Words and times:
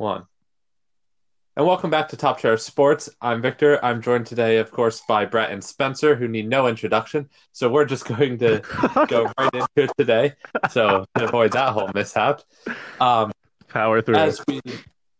one. 0.00 0.24
And 1.56 1.66
welcome 1.66 1.90
back 1.90 2.08
to 2.08 2.16
Top 2.16 2.38
Cheddar 2.38 2.56
Sports. 2.56 3.10
I'm 3.20 3.42
Victor. 3.42 3.84
I'm 3.84 4.00
joined 4.00 4.26
today, 4.26 4.56
of 4.56 4.70
course, 4.70 5.02
by 5.06 5.26
Brett 5.26 5.50
and 5.50 5.62
Spencer, 5.62 6.16
who 6.16 6.26
need 6.26 6.48
no 6.48 6.68
introduction. 6.68 7.28
So 7.52 7.68
we're 7.68 7.84
just 7.84 8.04
going 8.16 8.38
to 8.38 8.62
go 9.08 9.30
right 9.38 9.52
into 9.52 9.68
it 9.76 9.90
today. 9.98 10.32
So 10.70 11.04
to 11.18 11.24
avoid 11.24 11.52
that 11.52 11.74
whole 11.74 11.90
mishap. 11.94 12.40
Um, 12.98 13.30
Power 13.68 14.00
through. 14.00 14.16
as 14.16 14.40
we 14.48 14.60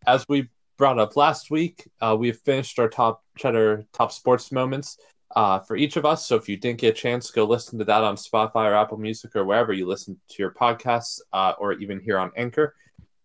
as 0.07 0.25
we 0.31 0.49
brought 0.79 0.99
up 0.99 1.15
last 1.15 1.51
week, 1.51 1.87
uh, 2.01 2.17
we've 2.19 2.39
finished 2.39 2.79
our 2.79 2.89
top 2.89 3.23
cheddar 3.37 3.85
top 3.93 4.13
sports 4.13 4.51
moments 4.51 4.97
uh, 5.37 5.59
for 5.59 5.77
each 5.77 5.97
of 5.97 6.07
us. 6.07 6.27
So 6.27 6.37
if 6.37 6.49
you 6.49 6.57
didn't 6.57 6.81
get 6.81 6.97
a 6.97 6.99
chance, 6.99 7.31
go 7.31 7.45
listen 7.45 7.79
to 7.81 7.85
that 7.85 8.03
on 8.03 8.17
Spotify 8.17 8.71
or 8.71 8.75
Apple 8.75 8.97
Music 8.97 9.37
or 9.37 9.45
wherever 9.45 9.75
you 9.75 9.87
listen 9.87 10.19
to 10.31 10.43
your 10.43 10.53
podcasts, 10.53 11.21
uh, 11.35 11.53
or 11.59 11.75
even 11.75 12.01
here 12.01 12.19
on 12.19 12.33
Anchor. 12.35 12.75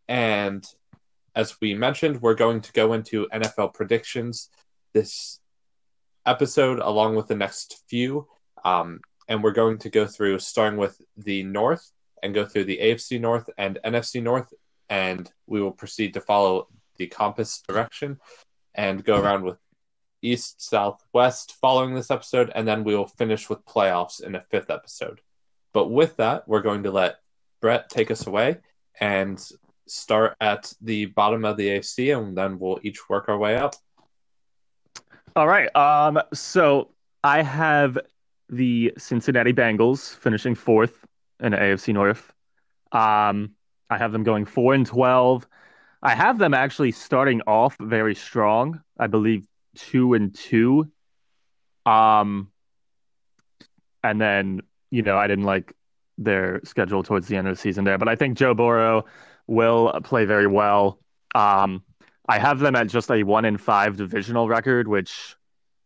And 0.09 0.67
as 1.35 1.59
we 1.59 1.73
mentioned, 1.73 2.21
we're 2.21 2.35
going 2.35 2.61
to 2.61 2.71
go 2.71 2.93
into 2.93 3.27
NFL 3.27 3.73
predictions 3.73 4.49
this 4.93 5.39
episode, 6.25 6.79
along 6.79 7.15
with 7.15 7.27
the 7.27 7.35
next 7.35 7.83
few. 7.89 8.27
Um, 8.63 9.01
and 9.27 9.43
we're 9.43 9.51
going 9.51 9.77
to 9.79 9.89
go 9.89 10.07
through 10.07 10.39
starting 10.39 10.79
with 10.79 10.99
the 11.17 11.43
North 11.43 11.91
and 12.23 12.33
go 12.33 12.45
through 12.45 12.65
the 12.65 12.79
AFC 12.81 13.19
North 13.19 13.49
and 13.57 13.79
NFC 13.83 14.23
North. 14.23 14.53
And 14.89 15.29
we 15.45 15.61
will 15.61 15.71
proceed 15.71 16.13
to 16.13 16.21
follow 16.21 16.67
the 16.97 17.07
compass 17.07 17.61
direction 17.67 18.19
and 18.73 19.03
go 19.03 19.19
around 19.19 19.43
with 19.43 19.57
East, 20.21 20.61
South, 20.61 21.03
West 21.13 21.55
following 21.59 21.93
this 21.93 22.11
episode. 22.11 22.51
And 22.55 22.67
then 22.67 22.83
we 22.83 22.95
will 22.95 23.07
finish 23.07 23.49
with 23.49 23.65
playoffs 23.65 24.23
in 24.23 24.35
a 24.35 24.45
fifth 24.51 24.69
episode. 24.69 25.21
But 25.73 25.89
with 25.89 26.15
that, 26.17 26.47
we're 26.47 26.61
going 26.61 26.83
to 26.83 26.91
let 26.91 27.17
Brett 27.61 27.89
take 27.89 28.09
us 28.09 28.25
away 28.25 28.59
and 28.99 29.43
start 29.87 30.35
at 30.41 30.71
the 30.81 31.05
bottom 31.07 31.45
of 31.45 31.57
the 31.57 31.67
AFC, 31.67 32.17
and 32.17 32.37
then 32.37 32.59
we'll 32.59 32.79
each 32.83 33.09
work 33.09 33.29
our 33.29 33.37
way 33.37 33.55
up. 33.55 33.75
All 35.35 35.47
right. 35.47 35.73
Um, 35.75 36.21
so 36.33 36.91
I 37.23 37.41
have 37.41 37.97
the 38.49 38.93
Cincinnati 38.97 39.53
Bengals 39.53 40.15
finishing 40.17 40.55
fourth 40.55 41.05
in 41.39 41.51
the 41.51 41.57
AFC 41.57 41.93
North. 41.93 42.31
Um, 42.91 43.51
I 43.89 43.97
have 43.97 44.11
them 44.11 44.23
going 44.23 44.45
four 44.45 44.73
and 44.73 44.85
twelve. 44.85 45.47
I 46.01 46.15
have 46.15 46.37
them 46.37 46.53
actually 46.53 46.91
starting 46.91 47.41
off 47.47 47.75
very 47.79 48.15
strong. 48.15 48.81
I 48.97 49.07
believe 49.07 49.45
two 49.75 50.13
and 50.13 50.33
two. 50.33 50.91
Um, 51.85 52.51
and 54.03 54.21
then 54.21 54.61
you 54.91 55.01
know 55.01 55.17
I 55.17 55.27
didn't 55.27 55.45
like 55.45 55.73
their 56.17 56.61
schedule 56.63 57.03
towards 57.03 57.27
the 57.27 57.35
end 57.35 57.47
of 57.47 57.55
the 57.55 57.61
season 57.61 57.83
there, 57.83 57.97
but 57.97 58.07
I 58.07 58.15
think 58.15 58.37
Joe 58.37 58.53
Burrow 58.53 59.05
will 59.47 59.91
play 60.03 60.25
very 60.25 60.47
well. 60.47 60.99
Um, 61.33 61.83
I 62.27 62.39
have 62.39 62.59
them 62.59 62.75
at 62.75 62.87
just 62.87 63.11
a 63.11 63.23
one 63.23 63.45
in 63.45 63.57
five 63.57 63.97
divisional 63.97 64.47
record, 64.47 64.87
which 64.87 65.35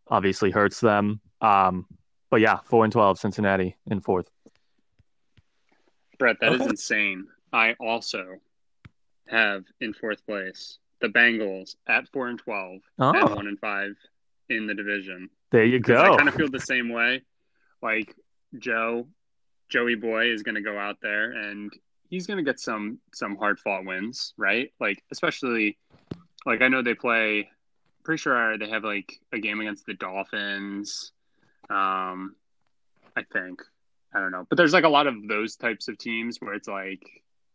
obviously 0.08 0.52
hurts 0.52 0.80
them. 0.80 1.20
Um, 1.42 1.86
but 2.30 2.40
yeah, 2.42 2.60
four 2.66 2.84
and 2.84 2.94
twelve, 2.94 3.20
Cincinnati 3.20 3.76
in 3.88 4.00
fourth. 4.02 4.30
Brett, 6.18 6.38
that 6.42 6.54
is 6.54 6.62
Okay. 6.62 6.70
insane. 6.72 7.28
I 7.54 7.74
also 7.80 8.36
have 9.28 9.64
in 9.80 9.94
fourth 9.94 10.26
place 10.26 10.80
the 11.02 11.08
Bengals 11.08 11.76
at 11.88 12.08
four 12.10 12.28
and 12.28 12.38
twelve 12.40 12.82
Oh. 13.00 13.12
and 13.14 13.36
one 13.36 13.48
and 13.48 13.60
five 13.60 13.96
in 14.50 14.68
the 14.68 14.74
division. 14.74 15.30
There 15.52 15.64
you 15.64 15.80
go. 15.80 15.96
I 16.14 16.16
kind 16.18 16.28
of 16.28 16.36
feel 16.36 16.50
the 16.50 16.60
same 16.74 16.90
way. 16.90 17.22
Like 17.82 18.14
Joe, 18.58 19.08
Joey 19.70 19.96
Boy 19.96 20.32
is 20.32 20.44
going 20.44 20.56
to 20.56 20.62
go 20.62 20.78
out 20.78 20.98
there 21.02 21.32
and 21.32 21.72
he's 22.10 22.28
going 22.28 22.38
to 22.38 22.44
get 22.44 22.60
some 22.60 23.00
some 23.14 23.36
hard 23.38 23.60
fought 23.60 23.86
wins, 23.86 24.34
right? 24.38 24.72
Like 24.80 25.04
especially 25.12 25.78
like 26.46 26.62
I 26.62 26.68
know 26.68 26.82
they 26.82 26.96
play. 26.96 27.50
Pretty 28.04 28.22
sure 28.22 28.58
they 28.58 28.70
have 28.70 28.84
like 28.84 29.20
a 29.32 29.40
game 29.40 29.60
against 29.60 29.86
the 29.86 29.94
Dolphins. 29.94 31.12
Um, 31.70 32.36
I 33.16 33.24
think 33.31 33.62
I 34.14 34.19
don't 34.19 34.31
know, 34.31 34.46
but 34.50 34.58
there's 34.58 34.74
like 34.74 34.86
a 34.86 34.90
lot 34.90 35.06
of 35.06 35.28
those 35.28 35.56
types 35.56 35.88
of 35.88 35.98
teams 35.98 36.38
where 36.40 36.53
it's 36.53 36.68
like 36.68 37.03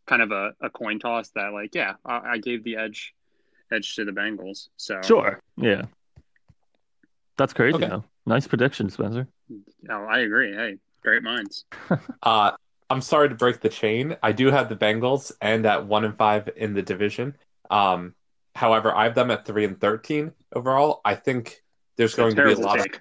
kind 0.05 0.21
of 0.21 0.31
a, 0.31 0.53
a 0.61 0.69
coin 0.69 0.99
toss 0.99 1.29
that 1.29 1.51
like 1.51 1.73
yeah 1.73 1.95
I, 2.05 2.33
I 2.33 2.37
gave 2.37 2.63
the 2.63 2.77
edge 2.77 3.13
edge 3.71 3.95
to 3.95 4.05
the 4.05 4.11
Bengals. 4.11 4.69
So 4.77 5.01
Sure. 5.03 5.39
Yeah. 5.57 5.83
That's 7.37 7.53
crazy. 7.53 7.75
Okay. 7.75 7.87
though. 7.87 8.03
Nice 8.25 8.47
prediction, 8.47 8.89
Spencer. 8.89 9.27
oh, 9.89 10.05
I 10.05 10.19
agree. 10.19 10.53
Hey, 10.53 10.77
great 11.01 11.23
minds. 11.23 11.65
Uh, 12.23 12.51
I'm 12.89 13.01
sorry 13.01 13.29
to 13.29 13.35
break 13.35 13.61
the 13.61 13.69
chain. 13.69 14.15
I 14.21 14.31
do 14.31 14.51
have 14.51 14.69
the 14.69 14.75
Bengals 14.75 15.31
and 15.41 15.65
at 15.65 15.85
one 15.85 16.05
and 16.05 16.15
five 16.17 16.49
in 16.55 16.73
the 16.73 16.81
division. 16.81 17.35
Um, 17.69 18.13
however, 18.53 18.93
I 18.95 19.05
have 19.05 19.15
them 19.15 19.31
at 19.31 19.45
three 19.45 19.65
and 19.65 19.79
thirteen 19.79 20.33
overall. 20.53 21.01
I 21.03 21.15
think 21.15 21.63
there's 21.97 22.15
going 22.15 22.35
to 22.35 22.43
be 22.43 22.53
a 22.53 22.57
lot 22.57 22.79
take. 22.79 22.99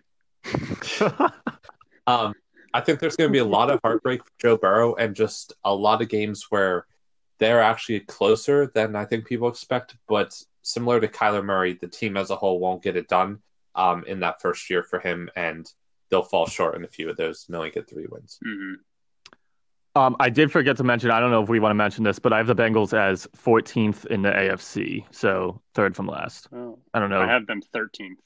of 1.00 1.32
um, 2.06 2.34
I 2.72 2.80
think 2.80 2.98
there's 2.98 3.16
going 3.16 3.28
to 3.28 3.32
be 3.32 3.38
a 3.38 3.44
lot 3.44 3.70
of 3.70 3.80
heartbreak 3.82 4.24
for 4.24 4.32
Joe 4.38 4.56
Burrow 4.56 4.94
and 4.94 5.14
just 5.14 5.52
a 5.64 5.74
lot 5.74 6.02
of 6.02 6.08
games 6.08 6.46
where 6.50 6.86
they're 7.38 7.62
actually 7.62 8.00
closer 8.00 8.70
than 8.74 8.96
I 8.96 9.04
think 9.04 9.26
people 9.26 9.48
expect. 9.48 9.96
But 10.08 10.40
similar 10.62 11.00
to 11.00 11.08
Kyler 11.08 11.44
Murray, 11.44 11.78
the 11.80 11.88
team 11.88 12.16
as 12.16 12.30
a 12.30 12.36
whole 12.36 12.58
won't 12.58 12.82
get 12.82 12.96
it 12.96 13.08
done 13.08 13.40
um, 13.74 14.04
in 14.06 14.20
that 14.20 14.40
first 14.40 14.70
year 14.70 14.82
for 14.82 14.98
him, 14.98 15.30
and 15.36 15.70
they'll 16.10 16.22
fall 16.22 16.46
short 16.46 16.74
in 16.74 16.84
a 16.84 16.88
few 16.88 17.08
of 17.08 17.16
those 17.16 17.44
and 17.46 17.56
only 17.56 17.70
get 17.70 17.88
three 17.88 18.06
wins. 18.10 18.38
Mhm. 18.44 18.76
Um, 19.96 20.16
I 20.18 20.28
did 20.30 20.50
forget 20.50 20.76
to 20.78 20.84
mention. 20.84 21.10
I 21.10 21.20
don't 21.20 21.30
know 21.30 21.42
if 21.42 21.48
we 21.48 21.60
want 21.60 21.70
to 21.70 21.76
mention 21.76 22.04
this, 22.04 22.18
but 22.18 22.32
I 22.32 22.38
have 22.38 22.46
the 22.46 22.54
Bengals 22.54 22.92
as 22.92 23.26
14th 23.36 24.06
in 24.06 24.22
the 24.22 24.30
AFC, 24.30 25.04
so 25.10 25.60
third 25.74 25.94
from 25.94 26.06
last. 26.06 26.48
Oh, 26.52 26.78
I 26.92 26.98
don't 26.98 27.10
know. 27.10 27.20
I 27.20 27.28
have 27.28 27.46
them 27.46 27.60
13th. 27.74 28.16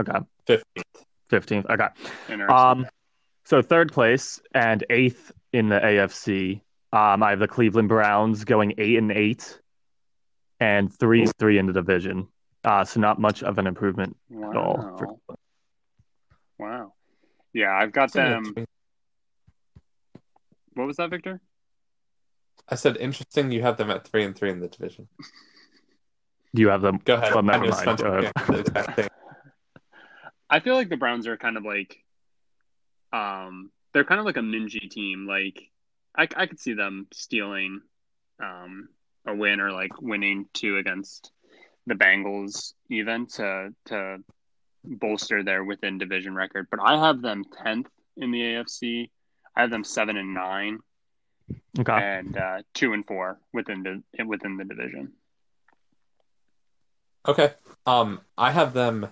okay, 0.00 0.18
Fifteenth. 0.46 1.06
15th. 1.30 1.70
Okay. 1.70 1.88
Interesting. 2.28 2.48
Um, 2.50 2.86
so 3.44 3.62
third 3.62 3.92
place 3.92 4.40
and 4.54 4.84
eighth 4.90 5.32
in 5.52 5.68
the 5.68 5.78
AFC. 5.78 6.60
Um, 6.92 7.22
I 7.22 7.30
have 7.30 7.38
the 7.38 7.48
Cleveland 7.48 7.88
Browns 7.88 8.44
going 8.44 8.74
eight 8.78 8.98
and 8.98 9.10
eight, 9.12 9.60
and 10.60 10.92
three 10.92 11.22
and 11.22 11.32
three 11.38 11.58
in 11.58 11.66
the 11.66 11.72
division. 11.72 12.28
Uh, 12.64 12.84
so 12.84 13.00
not 13.00 13.18
much 13.20 13.42
of 13.42 13.58
an 13.58 13.66
improvement 13.66 14.16
at 14.30 14.56
all. 14.56 14.96
For, 14.98 15.36
wow. 16.58 16.92
Yeah, 17.52 17.74
I've 17.74 17.92
got 17.92 18.12
them. 18.12 18.54
What 20.74 20.86
was 20.86 20.96
that, 20.96 21.10
Victor? 21.10 21.40
I 22.68 22.74
said 22.74 22.96
interesting. 22.96 23.50
You 23.50 23.62
have 23.62 23.76
them 23.76 23.90
at 23.90 24.06
three 24.06 24.24
and 24.24 24.36
three 24.36 24.50
in 24.50 24.60
the 24.60 24.68
division. 24.68 25.08
you 26.52 26.68
have 26.68 26.82
them? 26.82 27.00
Go 27.04 27.14
ahead. 27.14 27.34
Well, 27.34 27.42
never 27.42 27.66
I 27.66 27.84
mind. 27.84 27.98
Go 27.98 28.06
ahead. 28.06 28.32
can't 28.34 28.46
do 28.46 28.52
the 28.52 28.60
exact 28.60 28.96
thing. 28.96 29.08
I 30.48 30.60
feel 30.60 30.74
like 30.74 30.88
the 30.88 30.96
Browns 30.96 31.26
are 31.26 31.36
kind 31.36 31.56
of 31.56 31.64
like, 31.64 31.96
um, 33.12 33.70
they're 33.92 34.04
kind 34.04 34.20
of 34.20 34.26
like 34.26 34.36
a 34.36 34.40
mingy 34.40 34.90
team. 34.90 35.26
Like, 35.26 35.70
I, 36.16 36.28
I 36.36 36.46
could 36.46 36.60
see 36.60 36.74
them 36.74 37.06
stealing, 37.12 37.80
um, 38.42 38.88
a 39.26 39.34
win 39.34 39.60
or 39.60 39.70
like 39.72 40.00
winning 40.00 40.46
two 40.52 40.76
against 40.78 41.30
the 41.86 41.94
Bengals 41.94 42.74
even 42.90 43.26
to 43.26 43.74
to 43.86 44.18
bolster 44.84 45.42
their 45.42 45.64
within 45.64 45.98
division 45.98 46.34
record. 46.34 46.68
But 46.70 46.80
I 46.82 46.98
have 46.98 47.22
them 47.22 47.44
tenth 47.62 47.88
in 48.16 48.30
the 48.30 48.40
AFC. 48.40 49.10
I 49.56 49.60
have 49.62 49.70
them 49.70 49.84
seven 49.84 50.16
and 50.16 50.34
nine 50.34 50.78
Okay. 51.78 51.92
and 51.92 52.36
uh, 52.36 52.62
two 52.74 52.92
and 52.92 53.06
four 53.06 53.38
within 53.52 53.82
the 53.82 54.24
within 54.24 54.56
the 54.56 54.64
division. 54.64 55.12
Okay. 57.26 57.52
Um, 57.86 58.20
I 58.36 58.50
have 58.50 58.72
them. 58.74 59.08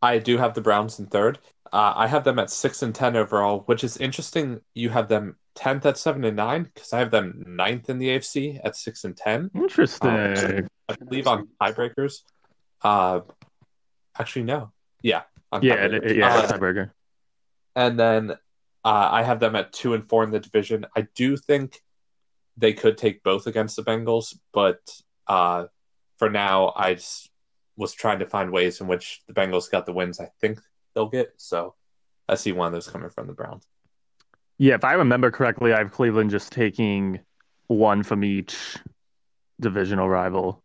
I 0.00 0.18
do 0.18 0.36
have 0.38 0.54
the 0.54 0.60
Browns 0.60 0.98
in 0.98 1.06
third. 1.06 1.38
Uh, 1.72 1.92
I 1.96 2.06
have 2.06 2.24
them 2.24 2.38
at 2.38 2.50
six 2.50 2.82
and 2.82 2.94
ten 2.94 3.16
overall, 3.16 3.60
which 3.66 3.84
is 3.84 3.96
interesting. 3.96 4.60
You 4.74 4.90
have 4.90 5.08
them 5.08 5.36
tenth 5.54 5.86
at 5.86 5.96
seven 5.98 6.24
and 6.24 6.36
nine 6.36 6.64
because 6.64 6.92
I 6.92 6.98
have 6.98 7.10
them 7.10 7.44
ninth 7.46 7.88
in 7.88 7.98
the 7.98 8.08
AFC 8.08 8.60
at 8.64 8.76
six 8.76 9.04
and 9.04 9.16
ten. 9.16 9.50
Interesting. 9.54 10.68
I 10.88 10.94
believe 10.96 11.26
on 11.26 11.48
tiebreakers. 11.60 12.22
Uh, 12.82 13.20
actually, 14.18 14.42
no. 14.44 14.72
Yeah. 15.02 15.22
Yeah, 15.60 15.88
tiebreakers. 15.88 16.10
it- 16.10 16.16
yeah, 16.16 16.34
Uh, 16.36 16.46
tiebreaker. 16.52 16.90
and 17.76 17.98
then 17.98 18.36
uh, 18.84 19.08
I 19.10 19.22
have 19.22 19.40
them 19.40 19.56
at 19.56 19.72
two 19.72 19.94
and 19.94 20.08
four 20.08 20.24
in 20.24 20.30
the 20.30 20.40
division. 20.40 20.86
I 20.96 21.06
do 21.14 21.36
think 21.36 21.80
they 22.56 22.72
could 22.72 22.98
take 22.98 23.22
both 23.22 23.46
against 23.46 23.76
the 23.76 23.82
Bengals, 23.82 24.36
but 24.52 24.80
uh, 25.26 25.66
for 26.18 26.28
now, 26.28 26.72
I 26.76 26.94
just 26.94 27.30
was 27.76 27.92
trying 27.92 28.18
to 28.18 28.26
find 28.26 28.50
ways 28.50 28.80
in 28.80 28.86
which 28.86 29.22
the 29.26 29.34
Bengals 29.34 29.70
got 29.70 29.86
the 29.86 29.92
wins. 29.92 30.20
I 30.20 30.30
think 30.40 30.60
they'll 30.94 31.08
get. 31.08 31.32
So 31.36 31.74
I 32.28 32.34
see 32.34 32.52
one 32.52 32.66
of 32.66 32.72
those 32.72 32.88
coming 32.88 33.10
from 33.10 33.26
the 33.26 33.32
Browns. 33.32 33.66
Yeah, 34.58 34.74
if 34.74 34.84
I 34.84 34.92
remember 34.94 35.30
correctly, 35.30 35.72
I 35.72 35.78
have 35.78 35.92
Cleveland 35.92 36.30
just 36.30 36.52
taking 36.52 37.20
one 37.68 38.02
from 38.02 38.22
each 38.22 38.76
divisional 39.60 40.08
rival, 40.08 40.62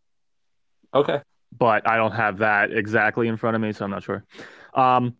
Okay, 0.93 1.21
but 1.57 1.87
I 1.87 1.97
don't 1.97 2.11
have 2.11 2.39
that 2.39 2.71
exactly 2.71 3.27
in 3.27 3.37
front 3.37 3.55
of 3.55 3.61
me, 3.61 3.71
so 3.73 3.85
I'm 3.85 3.91
not 3.91 4.03
sure. 4.03 4.25
Um, 4.73 5.15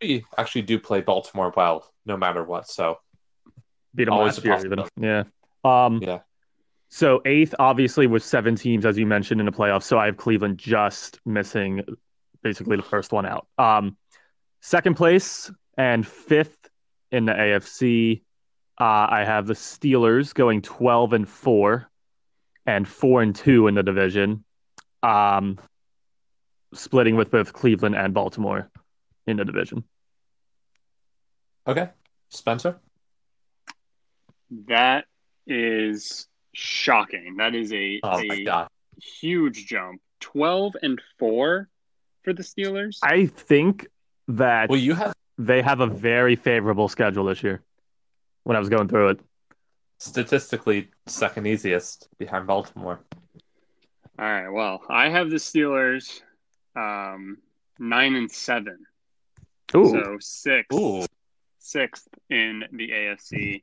we 0.00 0.24
actually 0.36 0.62
do 0.62 0.78
play 0.78 1.00
Baltimore 1.00 1.52
well, 1.56 1.92
no 2.06 2.16
matter 2.16 2.42
what. 2.42 2.68
So 2.68 2.98
beat 3.94 4.04
them 4.04 4.14
Always 4.14 4.42
last 4.44 4.64
year, 4.64 4.72
even. 4.72 4.84
Yeah. 4.96 5.24
Um, 5.64 6.00
Yeah. 6.02 6.20
So 6.88 7.20
eighth, 7.24 7.54
obviously, 7.58 8.06
with 8.06 8.22
seven 8.22 8.54
teams, 8.54 8.86
as 8.86 8.96
you 8.96 9.06
mentioned 9.06 9.40
in 9.40 9.46
the 9.46 9.52
playoffs. 9.52 9.82
So 9.82 9.98
I 9.98 10.06
have 10.06 10.16
Cleveland 10.16 10.56
just 10.58 11.18
missing 11.26 11.82
basically 12.42 12.76
the 12.76 12.82
first 12.82 13.12
one 13.12 13.26
out. 13.26 13.48
Um, 13.58 13.96
second 14.60 14.94
place 14.94 15.50
and 15.76 16.06
fifth 16.06 16.56
in 17.10 17.24
the 17.24 17.32
AFC. 17.32 18.22
Uh, 18.78 19.06
I 19.10 19.24
have 19.24 19.46
the 19.46 19.54
Steelers 19.54 20.32
going 20.32 20.62
twelve 20.62 21.12
and 21.12 21.28
four, 21.28 21.90
and 22.66 22.86
four 22.86 23.22
and 23.22 23.34
two 23.34 23.66
in 23.66 23.74
the 23.74 23.82
division. 23.82 24.44
Um, 25.02 25.58
splitting 26.72 27.16
with 27.16 27.30
both 27.30 27.52
Cleveland 27.52 27.96
and 27.96 28.14
Baltimore 28.14 28.70
in 29.26 29.38
the 29.38 29.44
division. 29.44 29.84
Okay, 31.66 31.88
Spencer. 32.28 32.78
That 34.68 35.04
is 35.46 36.26
shocking. 36.52 37.36
That 37.36 37.54
is 37.54 37.72
a, 37.72 38.00
Oh 38.02 38.20
a 38.20 38.68
huge 39.20 39.66
jump. 39.66 40.00
12 40.20 40.76
and 40.82 41.00
4 41.18 41.68
for 42.22 42.32
the 42.32 42.42
Steelers. 42.42 42.98
I 43.02 43.26
think 43.26 43.86
that 44.28 44.68
Well, 44.70 44.78
you 44.78 44.94
have 44.94 45.14
they 45.38 45.60
have 45.60 45.80
a 45.80 45.86
very 45.86 46.34
favorable 46.34 46.88
schedule 46.88 47.24
this 47.26 47.42
year. 47.42 47.62
When 48.44 48.56
I 48.56 48.60
was 48.60 48.68
going 48.68 48.88
through 48.88 49.10
it, 49.10 49.20
statistically 49.98 50.88
second 51.06 51.46
easiest 51.46 52.08
behind 52.18 52.46
Baltimore. 52.46 53.00
All 54.18 54.24
right. 54.24 54.48
Well, 54.48 54.82
I 54.88 55.08
have 55.10 55.30
the 55.30 55.36
Steelers 55.36 56.22
um, 56.74 57.38
9 57.78 58.14
and 58.14 58.30
7. 58.30 58.78
ooh, 59.76 59.90
So 59.90 60.16
six 60.20 60.66
Ooh, 60.74 61.04
sixth 61.66 62.08
in 62.30 62.64
the 62.72 62.90
AFC 62.90 63.62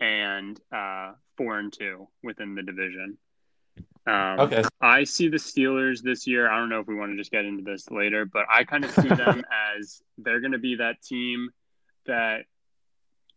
and 0.00 0.60
uh, 0.72 1.12
4 1.36 1.58
and 1.58 1.72
2 1.72 2.08
within 2.22 2.54
the 2.54 2.62
division. 2.62 3.18
Um, 4.06 4.40
okay. 4.40 4.64
I 4.80 5.04
see 5.04 5.28
the 5.28 5.36
Steelers 5.36 6.02
this 6.02 6.26
year. 6.26 6.50
I 6.50 6.58
don't 6.58 6.68
know 6.68 6.80
if 6.80 6.88
we 6.88 6.96
want 6.96 7.12
to 7.12 7.16
just 7.16 7.30
get 7.30 7.44
into 7.44 7.62
this 7.62 7.88
later, 7.90 8.24
but 8.24 8.46
I 8.50 8.64
kind 8.64 8.84
of 8.84 8.90
see 8.90 9.08
them 9.08 9.44
as 9.78 10.02
they're 10.18 10.40
going 10.40 10.52
to 10.52 10.58
be 10.58 10.76
that 10.76 11.00
team 11.02 11.50
that 12.06 12.46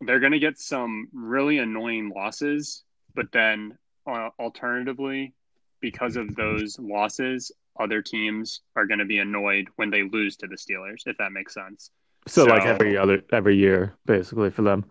they're 0.02 0.20
going 0.20 0.32
to 0.32 0.40
get 0.40 0.58
some 0.58 1.08
really 1.14 1.60
annoying 1.60 2.12
losses, 2.16 2.84
but 3.14 3.32
then 3.32 3.78
uh, 4.08 4.30
alternatively, 4.40 5.34
because 5.82 6.16
of 6.16 6.36
those 6.36 6.80
losses, 6.80 7.52
other 7.80 8.02
teams 8.02 8.62
are 8.76 8.86
going 8.86 9.00
to 9.00 9.06
be 9.06 9.20
annoyed 9.20 9.68
when 9.76 9.90
they 9.92 10.04
lose 10.04 10.36
to 10.38 10.48
the 10.48 10.56
Steelers, 10.56 11.04
if 11.06 11.18
that 11.18 11.32
makes 11.32 11.54
sense. 11.54 11.92
So, 12.28 12.46
like 12.46 12.66
every 12.66 12.98
other 12.98 13.24
every 13.32 13.56
year, 13.58 13.96
basically 14.06 14.50
for 14.50 14.62
them, 14.62 14.86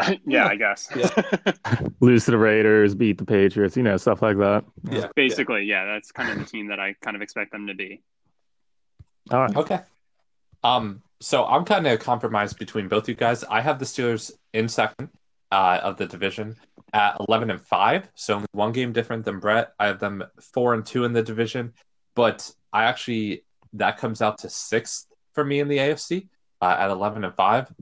yeah, 0.26 0.46
I 0.46 0.56
guess. 0.56 0.88
lose 2.00 2.24
to 2.26 2.30
the 2.30 2.38
Raiders, 2.38 2.94
beat 2.94 3.18
the 3.18 3.24
Patriots, 3.24 3.76
you 3.76 3.82
know, 3.82 3.96
stuff 3.96 4.22
like 4.22 4.36
that. 4.38 4.64
Yeah. 4.90 5.08
Basically, 5.16 5.64
yeah, 5.64 5.84
that's 5.86 6.12
kind 6.12 6.30
of 6.30 6.38
the 6.38 6.44
team 6.44 6.68
that 6.68 6.80
I 6.80 6.94
kind 7.02 7.16
of 7.16 7.22
expect 7.22 7.52
them 7.52 7.66
to 7.66 7.74
be. 7.74 8.02
All 9.30 9.40
right. 9.40 9.56
Okay. 9.56 9.80
Um, 10.62 11.02
so 11.20 11.44
I'm 11.44 11.64
kind 11.64 11.86
of 11.86 11.98
compromised 12.00 12.58
between 12.58 12.88
both 12.88 13.08
you 13.08 13.14
guys. 13.14 13.44
I 13.44 13.60
have 13.60 13.78
the 13.78 13.84
Steelers 13.84 14.30
in 14.52 14.68
second 14.68 15.10
uh, 15.50 15.80
of 15.82 15.96
the 15.96 16.06
division 16.06 16.56
at 16.92 17.16
11 17.28 17.50
and 17.50 17.60
5, 17.60 18.08
so 18.14 18.36
only 18.36 18.46
one 18.52 18.72
game 18.72 18.92
different 18.92 19.24
than 19.24 19.40
Brett. 19.40 19.72
I 19.78 19.86
have 19.86 19.98
them 19.98 20.24
4 20.54 20.74
and 20.74 20.86
2 20.86 21.04
in 21.04 21.12
the 21.12 21.22
division, 21.22 21.72
but 22.14 22.50
I 22.72 22.84
actually 22.84 23.44
that 23.74 23.98
comes 23.98 24.22
out 24.22 24.38
to 24.38 24.48
sixth 24.48 25.07
for 25.38 25.44
me 25.44 25.60
in 25.60 25.68
the 25.68 25.78
AFC 25.78 26.26
uh, 26.60 26.76
at 26.78 26.90
11 26.90 27.22
and 27.22 27.32
5 27.34 27.72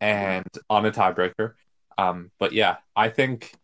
and 0.00 0.46
on 0.68 0.84
a 0.84 0.90
tiebreaker. 0.90 1.54
Um, 1.96 2.30
but 2.38 2.52
yeah, 2.52 2.76
I 2.94 3.08
think 3.08 3.54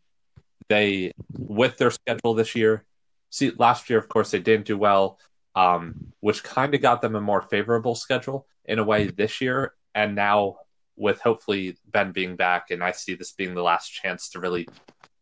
they 0.69 1.13
with 1.37 1.77
their 1.77 1.91
schedule 1.91 2.33
this 2.33 2.55
year. 2.55 2.85
See, 3.29 3.53
last 3.59 3.91
year, 3.91 3.99
of 3.99 4.09
course, 4.09 4.31
they 4.31 4.39
didn't 4.39 4.67
do 4.67 4.79
well 4.79 5.19
um, 5.55 6.13
which 6.21 6.43
kind 6.43 6.75
of 6.75 6.83
got 6.83 7.01
them 7.01 7.15
a 7.15 7.21
more 7.21 7.43
favorable 7.43 7.95
schedule 7.95 8.47
in 8.65 8.79
a 8.79 8.85
way 8.85 9.07
this 9.07 9.41
year. 9.41 9.75
And 9.95 10.15
now, 10.15 10.57
with 10.97 11.21
hopefully 11.21 11.77
Ben 11.87 12.13
being 12.13 12.37
back, 12.37 12.71
and 12.71 12.83
I 12.83 12.93
see 12.93 13.15
this 13.15 13.33
being 13.33 13.55
the 13.55 13.63
last 13.63 13.89
chance 13.89 14.31
to 14.31 14.41
really 14.41 14.69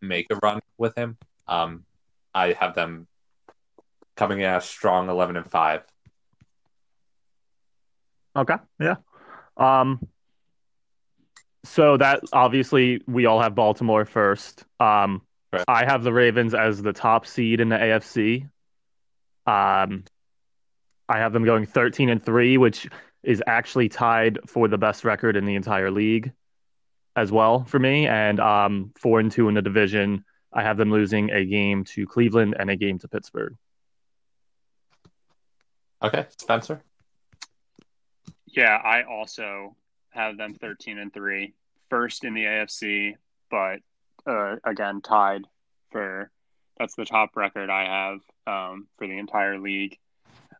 make 0.00 0.26
a 0.30 0.36
run 0.42 0.60
with 0.78 0.94
him, 0.96 1.16
um, 1.48 1.84
I 2.34 2.52
have 2.52 2.74
them 2.74 3.06
coming 4.16 4.40
in 4.40 4.46
at 4.46 4.58
a 4.58 4.60
strong 4.60 5.08
11 5.08 5.36
and 5.36 5.50
5. 5.50 5.82
Okay. 8.36 8.56
Yeah. 8.80 8.96
Um. 9.56 10.06
So 11.64 11.96
that 11.96 12.20
obviously 12.32 13.02
we 13.06 13.26
all 13.26 13.40
have 13.40 13.54
Baltimore 13.54 14.04
first. 14.04 14.64
Um, 14.80 15.22
Right. 15.52 15.64
I 15.68 15.84
have 15.84 16.02
the 16.02 16.12
Ravens 16.12 16.54
as 16.54 16.80
the 16.80 16.94
top 16.94 17.26
seed 17.26 17.60
in 17.60 17.68
the 17.68 17.76
AFC. 17.76 18.44
Um, 19.46 20.04
I 21.08 21.18
have 21.18 21.34
them 21.34 21.44
going 21.44 21.66
13 21.66 22.08
and 22.08 22.24
3, 22.24 22.56
which 22.56 22.88
is 23.22 23.42
actually 23.46 23.90
tied 23.90 24.38
for 24.46 24.66
the 24.66 24.78
best 24.78 25.04
record 25.04 25.36
in 25.36 25.44
the 25.44 25.54
entire 25.54 25.90
league 25.90 26.32
as 27.14 27.30
well 27.30 27.64
for 27.64 27.78
me. 27.78 28.06
And 28.06 28.40
um, 28.40 28.92
4 28.98 29.20
and 29.20 29.30
2 29.30 29.48
in 29.48 29.54
the 29.54 29.62
division. 29.62 30.24
I 30.54 30.62
have 30.62 30.78
them 30.78 30.90
losing 30.90 31.30
a 31.30 31.44
game 31.44 31.84
to 31.84 32.06
Cleveland 32.06 32.56
and 32.58 32.70
a 32.70 32.76
game 32.76 32.98
to 33.00 33.08
Pittsburgh. 33.08 33.54
Okay, 36.02 36.26
Spencer? 36.38 36.82
Yeah, 38.52 38.76
I 38.76 39.02
also 39.04 39.76
have 40.10 40.36
them 40.36 40.54
13 40.54 40.98
and 40.98 41.12
3, 41.12 41.54
first 41.88 42.24
in 42.24 42.34
the 42.34 42.44
AFC, 42.44 43.16
but 43.50 43.80
uh, 44.26 44.56
again 44.64 45.00
tied 45.00 45.42
for 45.90 46.30
that's 46.78 46.94
the 46.94 47.04
top 47.04 47.36
record 47.36 47.70
I 47.70 47.84
have 47.84 48.20
um, 48.46 48.86
for 48.96 49.06
the 49.06 49.18
entire 49.18 49.58
league. 49.58 49.98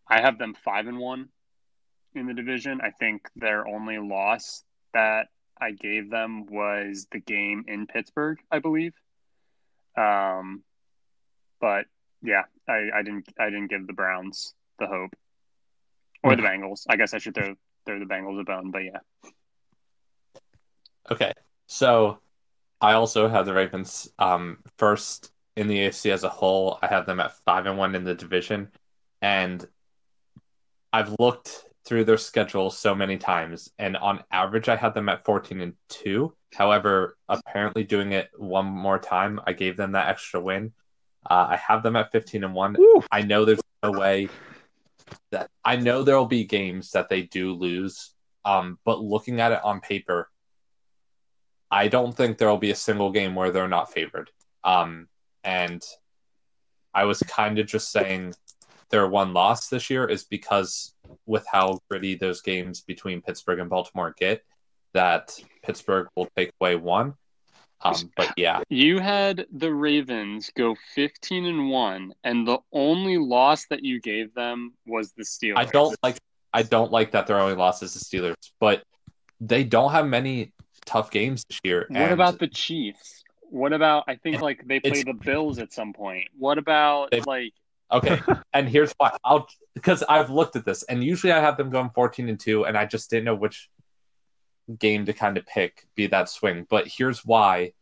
I 0.08 0.20
have 0.20 0.38
them 0.38 0.54
5 0.54 0.86
and 0.88 0.98
1 0.98 1.28
in 2.14 2.26
the 2.26 2.34
division. 2.34 2.80
I 2.82 2.90
think 2.90 3.28
their 3.34 3.66
only 3.66 3.98
loss 3.98 4.62
that 4.92 5.28
I 5.60 5.70
gave 5.72 6.10
them 6.10 6.46
was 6.46 7.06
the 7.10 7.20
game 7.20 7.64
in 7.68 7.86
Pittsburgh, 7.86 8.38
I 8.50 8.58
believe. 8.58 8.94
Um, 9.96 10.62
but 11.60 11.86
yeah, 12.22 12.44
I, 12.68 12.88
I 12.94 13.02
didn't 13.02 13.28
I 13.38 13.46
didn't 13.46 13.68
give 13.68 13.86
the 13.86 13.92
Browns 13.92 14.54
the 14.78 14.86
hope 14.86 15.14
or 16.22 16.36
the 16.36 16.42
Bengals. 16.42 16.84
I 16.88 16.96
guess 16.96 17.14
I 17.14 17.18
should 17.18 17.34
throw 17.34 17.54
throw 17.84 17.98
the 17.98 18.04
Bengals 18.04 18.40
a 18.40 18.44
bone, 18.44 18.70
but 18.70 18.80
yeah. 18.84 18.98
Okay, 21.10 21.32
so 21.66 22.18
I 22.80 22.92
also 22.92 23.28
have 23.28 23.46
the 23.46 23.54
Ravens 23.54 24.08
um, 24.18 24.58
first 24.78 25.32
in 25.56 25.68
the 25.68 25.76
AFC 25.78 26.10
as 26.12 26.24
a 26.24 26.28
whole. 26.28 26.78
I 26.82 26.86
have 26.86 27.06
them 27.06 27.20
at 27.20 27.36
five 27.44 27.66
and 27.66 27.76
one 27.76 27.94
in 27.94 28.04
the 28.04 28.14
division, 28.14 28.68
and 29.20 29.66
I've 30.92 31.14
looked 31.18 31.64
through 31.84 32.04
their 32.04 32.16
schedule 32.16 32.70
so 32.70 32.94
many 32.94 33.18
times, 33.18 33.70
and 33.78 33.96
on 33.96 34.22
average, 34.30 34.68
I 34.68 34.76
had 34.76 34.94
them 34.94 35.08
at 35.08 35.24
fourteen 35.24 35.60
and 35.60 35.74
two. 35.88 36.34
However, 36.54 37.16
apparently, 37.28 37.82
doing 37.82 38.12
it 38.12 38.30
one 38.36 38.66
more 38.66 38.98
time, 38.98 39.40
I 39.46 39.52
gave 39.52 39.76
them 39.76 39.92
that 39.92 40.08
extra 40.08 40.40
win. 40.40 40.72
Uh, 41.28 41.46
I 41.50 41.56
have 41.56 41.82
them 41.82 41.96
at 41.96 42.12
fifteen 42.12 42.44
and 42.44 42.54
one. 42.54 42.76
Woo. 42.78 43.02
I 43.10 43.22
know 43.22 43.44
there's 43.44 43.60
no 43.82 43.90
way 43.90 44.28
that 45.30 45.50
I 45.64 45.76
know 45.76 46.02
there 46.02 46.16
will 46.16 46.26
be 46.26 46.44
games 46.44 46.90
that 46.92 47.08
they 47.08 47.22
do 47.22 47.52
lose. 47.52 48.14
Um, 48.44 48.78
but 48.84 49.00
looking 49.00 49.40
at 49.40 49.52
it 49.52 49.62
on 49.62 49.80
paper, 49.80 50.28
I 51.70 51.88
don't 51.88 52.14
think 52.14 52.36
there 52.36 52.48
will 52.48 52.58
be 52.58 52.70
a 52.70 52.76
single 52.76 53.10
game 53.10 53.34
where 53.34 53.50
they're 53.50 53.68
not 53.68 53.92
favored. 53.92 54.30
Um, 54.64 55.08
and 55.44 55.82
I 56.94 57.04
was 57.04 57.20
kind 57.20 57.58
of 57.58 57.66
just 57.66 57.90
saying 57.90 58.34
their 58.90 59.08
one 59.08 59.32
loss 59.32 59.68
this 59.68 59.88
year 59.88 60.04
is 60.04 60.24
because 60.24 60.94
with 61.26 61.46
how 61.50 61.80
gritty 61.88 62.14
those 62.14 62.42
games 62.42 62.82
between 62.82 63.22
Pittsburgh 63.22 63.58
and 63.58 63.70
Baltimore 63.70 64.14
get, 64.18 64.42
that 64.92 65.34
Pittsburgh 65.62 66.08
will 66.14 66.28
take 66.36 66.52
away 66.60 66.76
one. 66.76 67.14
Um, 67.84 68.10
but 68.16 68.32
yeah, 68.36 68.62
You 68.68 68.98
had 68.98 69.46
the 69.52 69.72
Ravens 69.72 70.50
go 70.56 70.76
15 70.94 71.46
and 71.46 71.70
1 71.70 72.14
and 72.24 72.46
the 72.46 72.58
only 72.72 73.18
loss 73.18 73.66
that 73.66 73.84
you 73.84 74.00
gave 74.00 74.34
them 74.34 74.72
was 74.86 75.12
the 75.12 75.24
Steelers. 75.24 75.58
I 75.58 75.64
don't 75.66 75.96
like 76.02 76.18
I 76.54 76.62
don't 76.62 76.92
like 76.92 77.12
that 77.12 77.26
their 77.26 77.38
only 77.38 77.54
loss 77.54 77.82
is 77.82 77.94
the 77.94 78.00
Steelers, 78.00 78.34
but 78.60 78.82
they 79.40 79.64
don't 79.64 79.90
have 79.92 80.06
many 80.06 80.52
tough 80.84 81.10
games 81.10 81.44
this 81.48 81.60
year. 81.64 81.86
What 81.88 82.00
and 82.00 82.12
about 82.12 82.38
the 82.38 82.48
Chiefs? 82.48 83.24
What 83.42 83.72
about 83.72 84.04
I 84.06 84.16
think 84.16 84.40
like 84.40 84.66
they 84.66 84.80
play 84.80 84.90
it's- 85.00 85.04
the 85.04 85.14
Bills 85.14 85.58
at 85.58 85.72
some 85.72 85.92
point. 85.92 86.28
What 86.38 86.58
about 86.58 87.10
They- 87.10 87.20
like 87.20 87.52
Okay, 87.92 88.18
and 88.54 88.68
here's 88.68 88.92
why. 88.96 89.14
I'll 89.22 89.46
because 89.74 90.02
I've 90.02 90.30
looked 90.30 90.56
at 90.56 90.64
this, 90.64 90.82
and 90.84 91.04
usually 91.04 91.32
I 91.32 91.40
have 91.40 91.58
them 91.58 91.68
going 91.68 91.90
fourteen 91.90 92.28
and 92.30 92.40
two, 92.40 92.64
and 92.64 92.76
I 92.76 92.86
just 92.86 93.10
didn't 93.10 93.26
know 93.26 93.34
which 93.34 93.68
game 94.78 95.06
to 95.06 95.12
kind 95.12 95.36
of 95.36 95.46
pick, 95.46 95.86
be 95.94 96.06
that 96.08 96.28
swing. 96.28 96.66
But 96.68 96.86
here's 96.88 97.24
why 97.24 97.72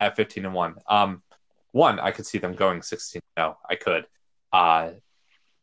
at 0.00 0.16
fifteen 0.16 0.44
and 0.44 0.54
one. 0.54 0.76
Um, 0.88 1.22
one, 1.72 2.00
I 2.00 2.10
could 2.10 2.26
see 2.26 2.38
them 2.38 2.54
going 2.54 2.82
sixteen. 2.82 3.22
No, 3.36 3.56
I 3.68 3.74
could. 3.76 4.06
Uh, 4.52 4.90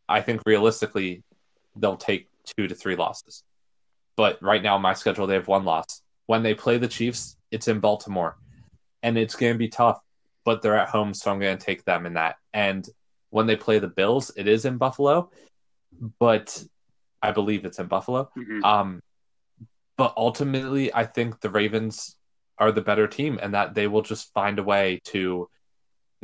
I 0.09 0.21
think 0.21 0.41
realistically, 0.45 1.23
they'll 1.75 1.97
take 1.97 2.27
two 2.55 2.67
to 2.67 2.75
three 2.75 2.95
losses. 2.95 3.43
But 4.15 4.41
right 4.41 4.63
now, 4.63 4.77
my 4.77 4.93
schedule, 4.93 5.27
they 5.27 5.35
have 5.35 5.47
one 5.47 5.65
loss. 5.65 6.01
When 6.27 6.43
they 6.43 6.53
play 6.53 6.77
the 6.77 6.87
Chiefs, 6.87 7.37
it's 7.51 7.67
in 7.67 7.79
Baltimore, 7.79 8.37
and 9.03 9.17
it's 9.17 9.35
going 9.35 9.53
to 9.53 9.57
be 9.59 9.69
tough. 9.69 9.99
but 10.45 10.61
they're 10.61 10.77
at 10.77 10.87
home, 10.87 11.13
so 11.13 11.29
I'm 11.29 11.39
going 11.39 11.57
to 11.57 11.65
take 11.65 11.83
them 11.83 12.05
in 12.05 12.13
that. 12.13 12.37
And 12.53 12.87
when 13.31 13.47
they 13.47 13.57
play 13.57 13.79
the 13.79 13.89
Bills, 13.89 14.31
it 14.37 14.47
is 14.47 14.63
in 14.63 14.77
Buffalo, 14.77 15.29
but 16.19 16.63
I 17.21 17.31
believe 17.31 17.65
it's 17.65 17.79
in 17.79 17.87
Buffalo. 17.87 18.31
Mhm. 18.37 18.63
Um, 18.63 19.01
but 19.97 20.13
ultimately, 20.15 20.93
I 20.93 21.05
think 21.05 21.41
the 21.41 21.49
Ravens 21.49 22.15
are 22.57 22.71
the 22.71 22.81
better 22.81 23.07
team, 23.07 23.39
and 23.41 23.53
that 23.53 23.73
they 23.73 23.87
will 23.87 24.03
just 24.03 24.33
find 24.33 24.59
a 24.59 24.63
way 24.63 25.01
to 25.05 25.49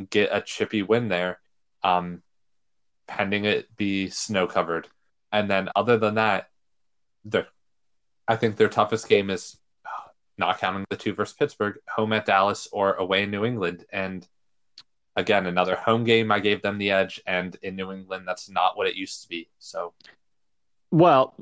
get 0.09 0.29
a 0.31 0.41
chippy 0.41 0.81
win 0.81 1.07
there, 1.07 1.39
um, 1.83 2.21
pending 3.07 3.45
it 3.45 3.75
be 3.75 4.09
snow 4.09 4.47
covered. 4.47 4.87
And 5.31 5.49
then, 5.49 5.69
other 5.75 5.97
than 5.97 6.15
that, 6.15 6.49
the 7.25 7.47
I 8.27 8.35
think 8.35 8.55
their 8.55 8.69
toughest 8.69 9.09
game 9.09 9.29
is 9.29 9.57
not 10.37 10.59
counting 10.59 10.85
the 10.89 10.97
two 10.97 11.13
versus 11.13 11.35
Pittsburgh, 11.35 11.77
home 11.87 12.13
at 12.13 12.25
Dallas 12.25 12.67
or 12.71 12.93
away 12.93 13.23
in 13.23 13.31
New 13.31 13.45
England. 13.45 13.85
And 13.91 14.27
again, 15.15 15.45
another 15.45 15.75
home 15.75 16.03
game, 16.03 16.31
I 16.31 16.39
gave 16.39 16.61
them 16.61 16.77
the 16.77 16.91
edge, 16.91 17.21
and 17.27 17.55
in 17.61 17.75
New 17.75 17.91
England, 17.91 18.27
that's 18.27 18.49
not 18.49 18.77
what 18.77 18.87
it 18.87 18.95
used 18.95 19.21
to 19.23 19.29
be. 19.29 19.49
So, 19.59 19.93
Well, 20.91 21.35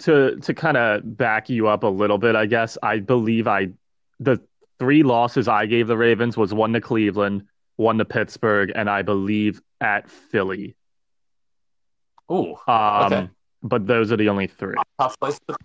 to 0.00 0.36
to 0.36 0.54
kind 0.54 0.76
of 0.76 1.16
back 1.16 1.48
you 1.50 1.68
up 1.68 1.82
a 1.82 1.88
little 1.88 2.18
bit, 2.18 2.34
I 2.34 2.46
guess 2.46 2.78
I 2.82 2.98
believe 2.98 3.46
I 3.46 3.68
the 4.20 4.40
three 4.78 5.02
losses 5.02 5.48
I 5.48 5.66
gave 5.66 5.86
the 5.86 5.96
Ravens 5.96 6.36
was 6.36 6.52
one 6.54 6.72
to 6.72 6.80
Cleveland, 6.80 7.44
one 7.76 7.98
to 7.98 8.04
Pittsburgh, 8.04 8.72
and 8.74 8.88
I 8.90 9.02
believe 9.02 9.60
at 9.80 10.10
Philly. 10.10 10.74
ooh, 12.30 12.56
Um, 12.66 13.12
Okay. 13.12 13.28
but 13.62 13.86
those 13.86 14.10
are 14.12 14.16
the 14.16 14.28
only 14.28 14.46
three. 14.46 14.76
tough 14.98 15.18
place 15.20 15.38
to 15.48 15.56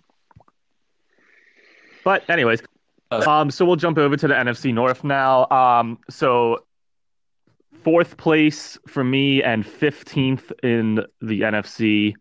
But 2.04 2.28
anyways, 2.30 2.60
um, 3.10 3.50
so 3.50 3.64
we'll 3.64 3.76
jump 3.76 3.98
over 3.98 4.16
to 4.16 4.28
the 4.28 4.34
NFC 4.34 4.72
North 4.72 5.02
now. 5.04 5.48
Um, 5.50 5.98
so 6.10 6.64
fourth 7.82 8.16
place 8.16 8.78
for 8.86 9.02
me 9.04 9.42
and 9.42 9.66
fifteenth 9.66 10.52
in 10.62 10.96
the 11.20 11.40
NFC. 11.42 12.14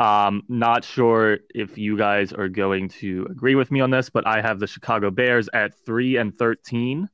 Um, 0.00 0.44
not 0.48 0.82
sure 0.82 1.40
if 1.54 1.76
you 1.76 1.98
guys 1.98 2.32
are 2.32 2.48
going 2.48 2.88
to 2.88 3.26
agree 3.30 3.54
with 3.54 3.70
me 3.70 3.80
on 3.80 3.90
this, 3.90 4.08
but 4.08 4.26
I 4.26 4.40
have 4.40 4.58
the 4.58 4.66
Chicago 4.66 5.10
Bears 5.10 5.50
at 5.52 5.74
three 5.84 6.16
and 6.16 6.34
thirteen. 6.36 7.10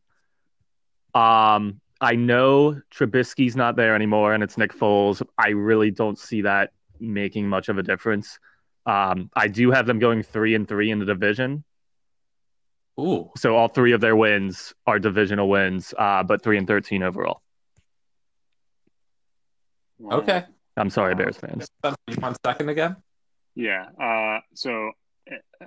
Um, 1.13 1.81
I 2.01 2.15
know 2.15 2.81
Trubisky's 2.95 3.57
not 3.57 3.75
there 3.75 3.97
anymore, 3.97 4.35
and 4.35 4.43
it's 4.43 4.57
Nick 4.57 4.73
Foles. 4.73 5.21
I 5.37 5.49
really 5.49 5.91
don't 5.91 6.17
see 6.17 6.43
that 6.43 6.71
making 7.01 7.49
much 7.49 7.69
of 7.69 7.77
a 7.77 7.83
difference. 7.83 8.39
Um, 8.87 9.31
I 9.35 9.49
do 9.49 9.73
have 9.73 9.87
them 9.87 9.99
going 9.99 10.23
three 10.23 10.55
and 10.55 10.69
three 10.69 10.93
in 10.93 11.01
the 11.01 11.07
division. 11.07 11.65
Ooh, 13.01 13.31
So 13.37 13.57
all 13.57 13.67
three 13.69 13.93
of 13.93 14.01
their 14.01 14.15
wins 14.15 14.75
are 14.87 15.01
divisional 15.01 15.49
wins, 15.49 15.93
uh, 15.99 16.23
but 16.23 16.43
three 16.43 16.57
and 16.57 16.69
thirteen 16.69 17.03
overall. 17.03 17.43
Okay. 20.01 20.45
I'm 20.77 20.91
sorry, 20.91 21.15
Bears 21.15 21.37
fans. 21.39 21.69
One 22.19 22.37
second 22.45 22.69
again? 22.69 22.97
Yeah. 23.55 23.87
Uh, 24.01 24.41
so 24.55 24.93
uh, 25.31 25.67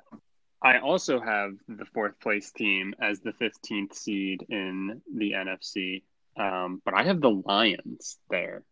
I 0.62 0.80
also 0.80 1.20
have 1.20 1.54
the 1.68 1.86
fourth 1.86 2.20
place 2.20 2.52
team 2.52 2.94
as 3.02 3.20
the 3.22 3.32
15th 3.32 3.94
seed 3.96 4.46
in 4.50 5.02
the 5.16 5.32
NFC, 5.32 6.04
um, 6.38 6.82
but 6.86 6.94
I 6.94 7.04
have 7.04 7.22
the 7.22 7.32
Lions 7.32 8.18
there, 8.30 8.64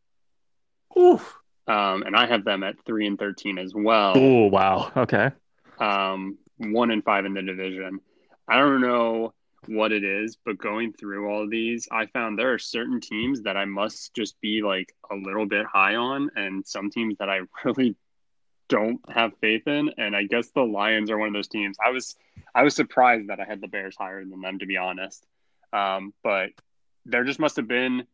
Ooh, 0.98 1.20
um, 1.68 2.04
and 2.04 2.16
I 2.16 2.28
have 2.28 2.44
them 2.46 2.64
at 2.64 2.76
three 2.86 3.08
and 3.08 3.18
13 3.18 3.58
as 3.58 3.74
well. 3.76 4.14
Oh 4.16 4.48
wow. 4.48 4.92
Okay. 4.98 5.32
um, 5.80 6.38
one 6.58 6.92
and 6.92 7.04
five 7.04 7.26
in 7.26 7.34
the 7.34 7.42
division. 7.42 8.00
I 8.48 8.60
don't 8.60 8.82
know 8.82 9.34
what 9.68 9.92
it 9.92 10.04
is, 10.04 10.38
but 10.46 10.58
going 10.58 10.94
through 10.94 11.30
all 11.30 11.44
of 11.44 11.50
these, 11.50 11.88
I 11.92 12.06
found 12.08 12.38
there 12.38 12.54
are 12.54 12.60
certain 12.60 13.02
teams 13.02 13.42
that 13.44 13.58
I 13.58 13.66
must 13.66 14.14
just 14.14 14.40
be 14.42 14.62
like 14.62 14.94
a 15.12 15.16
little 15.16 15.46
bit 15.46 15.66
high 15.66 15.96
on, 15.96 16.32
and 16.36 16.66
some 16.66 16.90
teams 16.90 17.18
that 17.20 17.30
I 17.30 17.42
really 17.66 17.96
don't 18.70 19.00
have 19.10 19.38
faith 19.40 19.68
in. 19.68 19.92
And 19.98 20.16
I 20.16 20.24
guess 20.24 20.50
the 20.50 20.62
Lions 20.62 21.10
are 21.10 21.18
one 21.18 21.30
of 21.30 21.34
those 21.34 21.48
teams. 21.48 21.78
I 21.86 21.92
was 21.92 22.16
I 22.54 22.64
was 22.64 22.76
surprised 22.76 23.30
that 23.30 23.40
I 23.40 23.46
had 23.46 23.62
the 23.62 23.68
Bears 23.68 23.96
higher 23.98 24.24
than 24.24 24.42
them, 24.42 24.60
to 24.60 24.66
be 24.66 24.78
honest. 24.78 25.26
Um, 25.74 26.14
but 26.24 26.50
there 27.06 27.24
just 27.24 27.40
must 27.40 27.58
have 27.58 27.68
been 27.68 28.06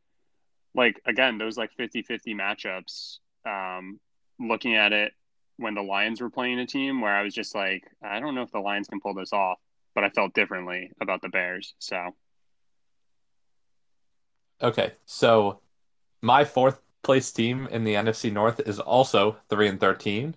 like 0.75 1.00
again 1.05 1.38
those 1.38 1.57
like 1.57 1.72
50-50 1.79 2.36
matchups. 2.36 3.19
Um, 3.45 4.00
looking 4.39 4.75
at 4.75 4.93
it 4.93 5.13
when 5.57 5.75
the 5.75 5.81
Lions 5.81 6.22
were 6.22 6.29
playing 6.29 6.60
a 6.60 6.65
team 6.65 7.01
where 7.01 7.15
I 7.15 7.24
was 7.24 7.33
just 7.33 7.53
like, 7.55 7.83
I 8.03 8.19
don't 8.19 8.36
know 8.36 8.41
if 8.41 8.51
the 8.51 8.60
Lions 8.60 8.88
can 8.88 9.00
pull 9.00 9.13
this 9.13 9.33
off, 9.33 9.60
but 9.95 10.03
I 10.03 10.09
felt 10.09 10.33
differently 10.33 10.91
about 11.01 11.21
the 11.21 11.29
Bears. 11.29 11.73
So 11.79 11.97
okay. 14.62 14.93
So 15.05 15.59
my 16.21 16.45
fourth 16.45 16.81
place 17.03 17.31
team 17.31 17.67
in 17.71 17.83
the 17.83 17.95
NFC 17.95 18.31
North 18.31 18.59
is 18.62 18.79
also 18.79 19.38
three 19.50 19.67
and 19.67 19.79
thirteen. 19.79 20.35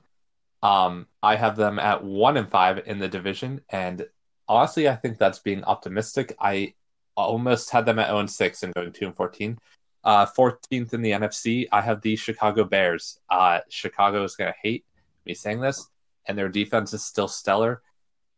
Um, 0.63 1.07
I 1.23 1.37
have 1.37 1.57
them 1.57 1.79
at 1.79 2.03
one 2.03 2.37
and 2.37 2.51
five 2.51 2.83
in 2.87 2.99
the 2.99 3.09
division, 3.09 3.61
and 3.71 4.07
honestly, 4.49 4.89
I 4.89 4.97
think 4.97 5.19
that's 5.19 5.39
being 5.39 5.65
optimistic. 5.65 6.35
I 6.41 6.75
almost 7.17 7.71
had 7.71 7.87
them 7.87 7.99
at 7.99 8.09
zero 8.09 8.19
and 8.19 8.31
six 8.31 8.63
and 8.63 8.75
going 8.75 8.93
two 8.93 9.07
and 9.07 9.17
fourteen. 9.17 9.59
Uh, 10.07 10.25
14th 10.25 10.95
in 10.95 11.03
the 11.03 11.11
NFC, 11.11 11.67
I 11.73 11.81
have 11.81 12.01
the 12.01 12.15
Chicago 12.15 12.63
Bears. 12.63 13.19
Uh, 13.29 13.59
Chicago 13.69 14.23
is 14.23 14.37
going 14.37 14.53
to 14.53 14.59
hate 14.63 14.85
me 15.25 15.35
saying 15.35 15.61
this, 15.61 15.89
and 16.27 16.39
their 16.39 16.49
defense 16.49 16.95
is 16.95 17.05
still 17.05 17.27
stellar. 17.27 17.83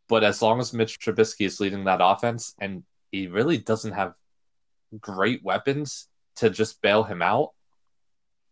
But 0.09 0.23
as 0.25 0.41
long 0.41 0.59
as 0.59 0.73
Mitch 0.73 0.99
Trubisky 0.99 1.45
is 1.45 1.59
leading 1.61 1.85
that 1.85 1.99
offense, 2.01 2.53
and 2.59 2.83
he 3.11 3.27
really 3.27 3.57
doesn't 3.57 3.93
have 3.93 4.13
great 4.99 5.43
weapons 5.43 6.07
to 6.37 6.49
just 6.49 6.81
bail 6.81 7.03
him 7.03 7.21
out, 7.21 7.51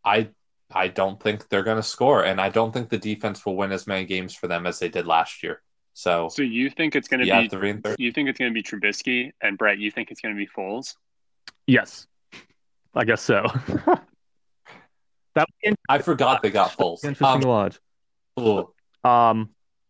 I 0.06 0.30
I 0.72 0.88
don't 0.90 1.22
think 1.22 1.50
they're 1.50 1.64
going 1.64 1.78
to 1.78 1.84
score, 1.84 2.24
and 2.24 2.40
I 2.40 2.50
don't 2.50 2.72
think 2.74 2.90
the 2.90 2.98
defense 2.98 3.46
will 3.46 3.56
win 3.58 3.72
as 3.72 3.88
many 3.88 4.06
games 4.06 4.34
for 4.36 4.48
them 4.48 4.66
as 4.68 4.80
they 4.80 4.88
did 4.90 5.08
last 5.08 5.42
year. 5.44 5.62
So 5.94 6.30
so 6.30 6.44
you 6.44 6.70
think 6.70 6.96
it's 6.96 7.08
going 7.08 7.22
to 7.22 7.26
yeah, 7.26 7.42
be 7.42 7.50
three 7.50 7.72
and 7.72 7.84
thirteen. 7.84 8.06
you 8.06 8.12
think 8.12 8.30
it's 8.30 8.38
going 8.38 8.52
to 8.52 8.54
be 8.54 8.62
Trubisky 8.64 9.32
and 9.42 9.58
Brett, 9.58 9.80
you 9.80 9.90
think 9.90 10.12
it's 10.12 10.22
going 10.22 10.36
to 10.36 10.38
be 10.40 10.46
Foles? 10.48 10.96
Yes, 11.66 12.06
I 12.94 13.04
guess 13.04 13.22
so. 13.22 13.48
that 15.36 15.48
I 15.90 15.98
forgot 16.00 16.42
they 16.44 16.50
got 16.52 16.72
Foles. 16.78 17.04
interesting 17.04 17.26
Um, 17.26 17.42
to 17.42 17.48
watch. 17.48 17.80
ooh, 18.40 19.10
Um, 19.10 19.50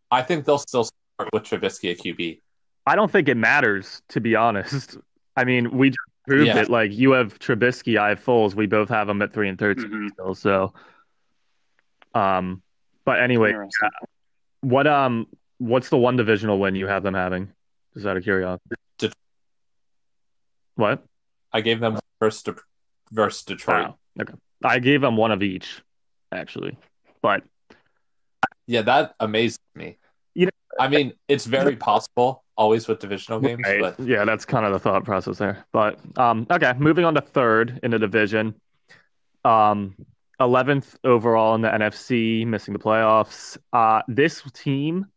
I 0.10 0.22
think 0.22 0.46
they'll 0.46 0.58
still 0.58 0.86
start 0.86 0.94
with 1.34 1.44
Trubisky 1.44 1.92
at 1.92 1.98
QB. 2.00 2.40
I 2.86 2.96
don't 2.96 3.12
think 3.12 3.28
it 3.28 3.36
matters 3.36 4.02
to 4.10 4.22
be 4.22 4.36
honest. 4.36 4.98
I 5.36 5.44
mean, 5.44 5.76
we 5.78 5.90
just 5.90 6.00
proved 6.26 6.48
Yeah. 6.48 6.60
it. 6.60 6.70
Like 6.70 6.92
you 6.94 7.12
have 7.12 7.38
Trubisky, 7.40 7.98
I 7.98 8.10
have 8.10 8.24
Foles. 8.24 8.56
We 8.56 8.66
both 8.66 8.90
have 8.90 9.08
them 9.08 9.22
at 9.22 9.34
three 9.34 9.50
and 9.50 9.58
13 9.60 9.90
Mhm. 9.90 10.10
still. 10.12 10.36
So, 10.36 10.74
um, 12.14 12.62
but 13.06 13.22
anyway, 13.22 13.50
Interesting. 13.52 13.90
what 14.62 14.88
um, 14.88 15.28
what's 15.58 15.90
the 15.90 15.98
one 15.98 16.16
divisional 16.16 16.60
win 16.60 16.76
you 16.76 16.88
have 16.88 17.04
them 17.04 17.14
having? 17.14 17.52
Just 17.94 18.06
out 18.06 18.18
of 18.18 18.24
curiosity. 18.24 18.76
Det- 18.98 19.14
What? 20.76 21.04
I 21.52 21.62
gave 21.62 21.80
them 21.80 21.98
first 22.20 22.46
De- 22.46 22.56
versus 23.12 23.44
Detroit. 23.44 23.88
Wow. 23.88 23.98
Okay. 24.22 24.34
I 24.64 24.80
gave 24.80 25.02
them 25.02 25.18
one 25.18 25.32
of 25.32 25.44
each, 25.44 25.82
actually. 26.32 26.78
But 27.22 27.44
Yeah, 28.70 28.82
that 28.82 29.16
amazed 29.22 29.62
me. 29.76 29.98
You 30.38 30.46
know- 30.46 30.51
I 30.79 30.88
mean, 30.88 31.13
it's 31.27 31.46
very 31.46 31.75
possible 31.75 32.44
always 32.56 32.88
with 32.88 33.00
divisional 33.00 33.39
games, 33.39 33.62
Right. 33.65 33.82
but 33.82 34.00
Yeah, 34.00 34.24
that's 34.25 34.46
kind 34.46 34.65
of 34.65 34.72
the 34.72 34.79
thought 34.79 35.03
process 35.03 35.38
there. 35.39 35.65
But 35.74 36.00
um, 36.17 36.46
okay, 36.51 36.74
moving 36.77 37.03
on 37.06 37.15
to 37.15 37.22
third 37.22 37.79
in 37.84 37.91
the 37.91 38.00
division. 38.00 38.53
Um, 39.44 39.96
11th 40.39 40.96
overall 41.03 41.56
in 41.56 41.62
the 41.62 41.70
NFC, 41.70 42.46
missing 42.46 42.74
the 42.74 42.79
playoffs. 42.79 43.58
Uh, 43.74 44.03
this 44.08 44.44
team, 44.53 45.08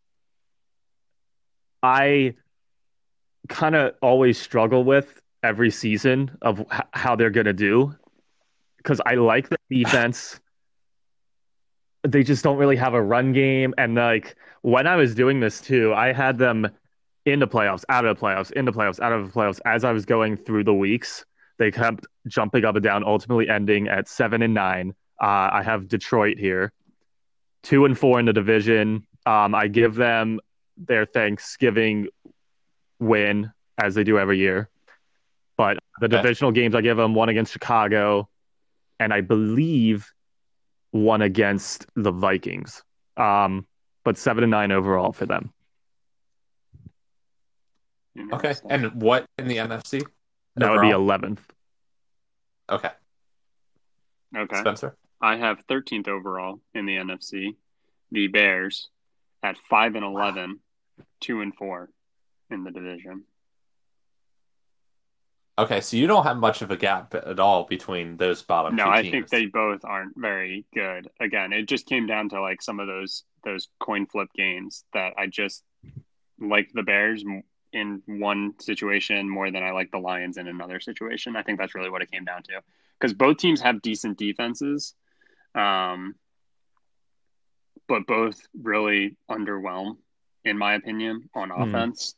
I 1.82 2.34
kind 3.48 3.74
of 3.74 3.94
always 4.00 4.38
struggle 4.38 4.82
with 4.84 5.20
every 5.42 5.70
season 5.70 6.36
of 6.42 6.60
h- 6.60 6.80
how 6.92 7.16
they're 7.16 7.30
going 7.30 7.46
to 7.46 7.52
do 7.52 7.94
because 8.78 9.00
I 9.04 9.14
like 9.14 9.48
the 9.50 9.58
defense. 9.70 10.40
They 12.02 12.22
just 12.22 12.42
don't 12.42 12.56
really 12.56 12.76
have 12.76 12.94
a 12.94 13.02
run 13.02 13.32
game. 13.32 13.74
And 13.76 13.94
like 13.94 14.36
when 14.62 14.86
I 14.86 14.96
was 14.96 15.14
doing 15.14 15.40
this 15.40 15.60
too, 15.60 15.92
I 15.94 16.12
had 16.12 16.38
them 16.38 16.68
in 17.26 17.38
the 17.38 17.46
playoffs, 17.48 17.84
out 17.88 18.04
of 18.04 18.16
the 18.16 18.20
playoffs, 18.20 18.50
in 18.52 18.64
the 18.64 18.72
playoffs, 18.72 19.00
out 19.00 19.12
of 19.12 19.26
the 19.26 19.32
playoffs. 19.32 19.60
As 19.66 19.84
I 19.84 19.92
was 19.92 20.06
going 20.06 20.36
through 20.36 20.64
the 20.64 20.74
weeks, 20.74 21.24
they 21.58 21.70
kept 21.70 22.06
jumping 22.26 22.64
up 22.64 22.74
and 22.76 22.82
down, 22.82 23.04
ultimately 23.04 23.48
ending 23.48 23.88
at 23.88 24.08
seven 24.08 24.40
and 24.42 24.54
nine. 24.54 24.94
Uh, 25.20 25.50
I 25.52 25.62
have 25.62 25.88
Detroit 25.88 26.38
here, 26.38 26.72
two 27.62 27.84
and 27.84 27.98
four 27.98 28.18
in 28.18 28.24
the 28.24 28.32
division. 28.32 29.06
Um, 29.26 29.54
I 29.54 29.68
give 29.68 29.94
them 29.94 30.40
their 30.78 31.04
Thanksgiving 31.04 32.08
win 32.98 33.52
as 33.76 33.94
they 33.94 34.04
do 34.04 34.18
every 34.18 34.38
year. 34.38 34.70
But 35.58 35.78
the 36.00 36.06
Okay. 36.06 36.16
divisional 36.16 36.52
games, 36.52 36.74
I 36.74 36.80
give 36.80 36.96
them 36.96 37.14
one 37.14 37.28
against 37.28 37.52
Chicago, 37.52 38.30
and 38.98 39.12
I 39.12 39.20
believe 39.20 40.10
one 40.90 41.22
against 41.22 41.86
the 41.94 42.10
Vikings. 42.10 42.82
Um, 43.16 43.66
but 44.04 44.16
seven 44.18 44.44
and 44.44 44.50
nine 44.50 44.72
overall 44.72 45.12
for 45.12 45.26
them. 45.26 45.52
okay. 48.32 48.54
And 48.68 49.00
what 49.00 49.26
in 49.38 49.46
the 49.46 49.56
NFC? 49.56 50.04
That 50.56 50.70
would 50.70 50.80
be 50.80 50.88
11th. 50.88 51.38
Okay, 52.68 52.90
Okay. 54.36 54.56
Spencer. 54.56 54.96
I 55.20 55.36
have 55.36 55.66
13th 55.66 56.08
overall 56.08 56.60
in 56.74 56.86
the 56.86 56.96
NFC. 56.96 57.56
The 58.12 58.28
Bears 58.28 58.88
at 59.42 59.56
5 59.68 59.96
and 59.96 60.04
11, 60.04 60.60
2 61.20 61.40
and 61.40 61.54
4 61.54 61.90
in 62.50 62.64
the 62.64 62.70
division. 62.70 63.24
Okay, 65.60 65.80
so 65.82 65.96
you 65.96 66.06
don't 66.06 66.24
have 66.24 66.38
much 66.38 66.62
of 66.62 66.70
a 66.70 66.76
gap 66.76 67.14
at 67.14 67.38
all 67.38 67.64
between 67.64 68.16
those 68.16 68.42
bottom 68.42 68.74
No, 68.76 68.88
I 68.88 69.02
teams. 69.02 69.10
think 69.12 69.28
they 69.28 69.46
both 69.46 69.84
aren't 69.84 70.16
very 70.16 70.64
good. 70.72 71.08
Again, 71.20 71.52
it 71.52 71.66
just 71.68 71.86
came 71.86 72.06
down 72.06 72.30
to 72.30 72.40
like 72.40 72.62
some 72.62 72.80
of 72.80 72.86
those 72.86 73.24
those 73.44 73.68
coin 73.78 74.06
flip 74.06 74.28
games 74.34 74.84
that 74.94 75.12
I 75.18 75.26
just 75.26 75.62
like 76.38 76.70
the 76.72 76.82
Bears 76.82 77.24
in 77.72 78.02
one 78.06 78.54
situation 78.58 79.28
more 79.28 79.50
than 79.50 79.62
I 79.62 79.72
like 79.72 79.90
the 79.90 79.98
Lions 79.98 80.38
in 80.38 80.48
another 80.48 80.80
situation. 80.80 81.36
I 81.36 81.42
think 81.42 81.58
that's 81.58 81.74
really 81.74 81.90
what 81.90 82.00
it 82.02 82.10
came 82.10 82.24
down 82.24 82.42
to 82.44 82.62
because 82.98 83.12
both 83.12 83.36
teams 83.36 83.60
have 83.60 83.82
decent 83.82 84.16
defenses, 84.18 84.94
um, 85.54 86.14
but 87.86 88.06
both 88.06 88.40
really 88.62 89.16
underwhelm 89.30 89.98
in 90.44 90.56
my 90.56 90.74
opinion 90.74 91.28
on 91.34 91.50
Hmm. 91.50 91.62
offense, 91.62 92.14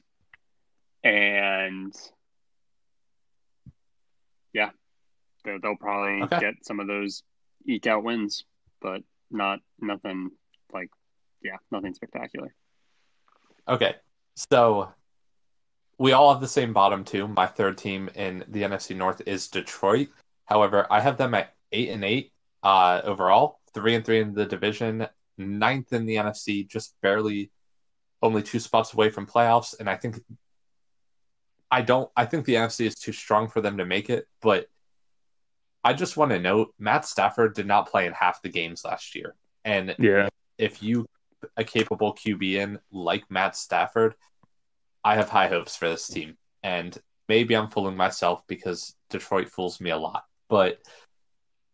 and 1.03 1.93
yeah, 4.53 4.71
they'll, 5.45 5.61
they'll 5.61 5.77
probably 5.77 6.23
Okay. 6.23 6.41
get 6.41 6.55
some 6.63 6.81
of 6.81 6.87
those 6.87 7.23
eke 7.67 7.87
out 7.87 8.05
wins, 8.05 8.45
but 8.81 9.03
not 9.31 9.61
nothing 9.81 10.31
like 10.73 10.91
yeah, 11.43 11.57
nothing 11.71 11.95
spectacular. 11.95 12.55
Okay, 13.69 13.95
so 14.37 14.93
we 15.99 16.13
all 16.13 16.33
have 16.33 16.41
the 16.41 16.49
same 16.49 16.73
bottom 16.73 17.05
two. 17.05 17.29
My 17.29 17.47
third 17.47 17.79
team 17.79 18.11
in 18.15 18.45
the 18.49 18.63
NFC 18.63 18.97
North 18.97 19.23
is 19.27 19.49
Detroit. 19.49 20.09
However, 20.47 20.87
I 20.91 21.01
have 21.01 21.17
them 21.17 21.35
at 21.35 21.55
eight 21.71 21.91
and 21.91 22.05
eight 22.05 22.33
uh, 22.63 23.01
overall, 23.05 23.61
three 23.75 23.95
and 23.95 24.05
three 24.05 24.21
in 24.21 24.35
the 24.35 24.45
division, 24.47 25.07
ninth 25.39 25.93
in 25.93 26.05
the 26.07 26.17
NFC, 26.17 26.69
just 26.69 26.95
barely, 27.03 27.51
only 28.21 28.43
two 28.43 28.59
spots 28.59 28.93
away 28.93 29.11
from 29.11 29.27
playoffs. 29.27 29.79
And 29.79 29.89
I 29.89 29.97
think, 29.97 30.21
I 31.73 31.81
don't, 31.83 32.09
I 32.17 32.27
think 32.27 32.45
the 32.45 32.55
NFC 32.55 32.87
is 32.87 32.95
too 32.95 33.13
strong 33.13 33.49
for 33.49 33.61
them 33.61 33.79
to 33.79 33.87
make 33.87 34.11
it. 34.11 34.29
But 34.41 34.67
I 35.83 35.95
just 35.95 36.17
want 36.17 36.31
to 36.31 36.39
note, 36.39 36.75
Matt 36.79 37.05
Stafford 37.07 37.55
did 37.55 37.67
not 37.67 37.89
play 37.89 38.07
in 38.07 38.13
half 38.13 38.43
the 38.43 38.51
games 38.51 38.85
last 38.85 39.17
year, 39.17 39.35
and 39.65 39.97
Yeah. 39.99 40.29
if 40.59 40.83
you 40.83 41.07
a 41.57 41.65
capable 41.65 42.15
QB 42.15 42.55
in 42.55 42.79
like 42.93 43.29
Matt 43.31 43.57
Stafford, 43.57 44.15
I 45.03 45.17
have 45.17 45.29
high 45.29 45.49
hopes 45.49 45.75
for 45.75 45.89
this 45.89 46.07
team. 46.07 46.37
And 46.63 46.97
maybe 47.29 47.57
I'm 47.57 47.69
fooling 47.69 47.97
myself 47.97 48.47
because 48.47 48.95
Detroit 49.11 49.49
fools 49.49 49.81
me 49.81 49.91
a 49.91 49.97
lot. 49.97 50.25
But 50.49 50.79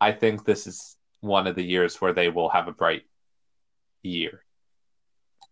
I 0.00 0.12
think 0.12 0.45
this 0.45 0.67
is 0.67 0.97
one 1.21 1.47
of 1.47 1.55
the 1.55 1.62
years 1.62 2.00
where 2.00 2.14
they 2.14 2.31
will 2.31 2.49
have 2.49 2.69
a 2.69 2.73
bright 2.73 3.02
year. 4.02 4.43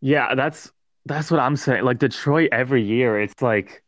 Yeah, 0.01 0.35
that's 0.35 0.73
that's 1.05 1.31
what 1.31 1.41
I'm 1.41 1.57
saying. 1.57 1.85
Like 1.85 1.99
Detroit 1.99 2.49
every 2.53 2.83
year, 2.83 3.21
it's 3.21 3.43
like 3.43 3.83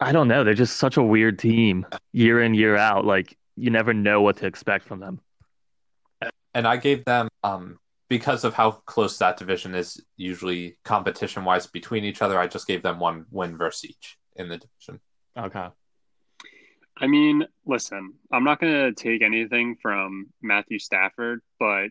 I 0.00 0.12
don't 0.12 0.28
know, 0.28 0.44
they're 0.44 0.54
just 0.54 0.78
such 0.78 0.96
a 0.96 1.02
weird 1.02 1.38
team 1.38 1.86
year 2.12 2.42
in, 2.42 2.54
year 2.54 2.76
out. 2.76 3.04
Like 3.04 3.36
you 3.56 3.70
never 3.70 3.92
know 3.92 4.22
what 4.22 4.38
to 4.38 4.46
expect 4.46 4.86
from 4.86 5.00
them. 5.00 5.20
And 6.54 6.66
I 6.66 6.76
gave 6.76 7.04
them 7.04 7.28
um 7.42 7.78
because 8.08 8.42
of 8.42 8.54
how 8.54 8.72
close 8.72 9.18
that 9.18 9.36
division 9.36 9.74
is 9.74 10.02
usually 10.16 10.76
competition 10.84 11.44
wise 11.44 11.66
between 11.68 12.04
each 12.04 12.22
other, 12.22 12.38
I 12.38 12.48
just 12.48 12.66
gave 12.66 12.82
them 12.82 12.98
one 12.98 13.24
win 13.30 13.56
versus 13.56 13.90
each 13.90 14.18
in 14.34 14.48
the 14.48 14.58
division. 14.58 15.00
Okay. 15.38 15.68
I 16.98 17.06
mean, 17.06 17.46
listen, 17.64 18.14
I'm 18.32 18.44
not 18.44 18.60
going 18.60 18.72
to 18.72 18.92
take 18.92 19.22
anything 19.22 19.76
from 19.80 20.26
Matthew 20.42 20.78
Stafford, 20.78 21.40
but 21.58 21.90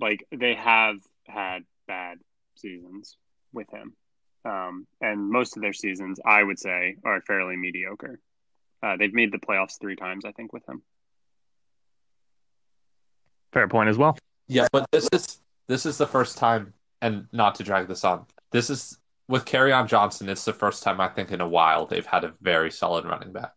like 0.00 0.24
they 0.34 0.54
have 0.54 0.96
had 1.26 1.64
bad 1.86 2.18
seasons 2.54 3.16
with 3.52 3.68
him. 3.70 3.94
Um, 4.44 4.86
and 5.00 5.30
most 5.30 5.56
of 5.56 5.62
their 5.62 5.72
seasons, 5.72 6.18
I 6.24 6.42
would 6.42 6.58
say, 6.58 6.96
are 7.04 7.20
fairly 7.20 7.56
mediocre. 7.56 8.18
Uh, 8.82 8.96
they've 8.96 9.14
made 9.14 9.32
the 9.32 9.38
playoffs 9.38 9.78
three 9.80 9.94
times, 9.94 10.24
I 10.24 10.32
think, 10.32 10.52
with 10.52 10.68
him. 10.68 10.82
Fair 13.52 13.68
point 13.68 13.88
as 13.88 13.98
well. 13.98 14.18
Yeah, 14.48 14.66
but 14.72 14.86
this 14.90 15.08
is 15.12 15.38
this 15.68 15.86
is 15.86 15.98
the 15.98 16.06
first 16.06 16.36
time, 16.36 16.74
and 17.00 17.26
not 17.32 17.54
to 17.56 17.62
drag 17.62 17.86
this 17.86 18.04
on, 18.04 18.26
this 18.50 18.70
is 18.70 18.98
with 19.28 19.54
on 19.54 19.86
Johnson. 19.86 20.28
It's 20.28 20.44
the 20.44 20.52
first 20.52 20.82
time 20.82 21.00
I 21.00 21.08
think 21.08 21.30
in 21.30 21.40
a 21.40 21.48
while 21.48 21.86
they've 21.86 22.06
had 22.06 22.24
a 22.24 22.34
very 22.40 22.70
solid 22.70 23.04
running 23.04 23.32
back, 23.32 23.52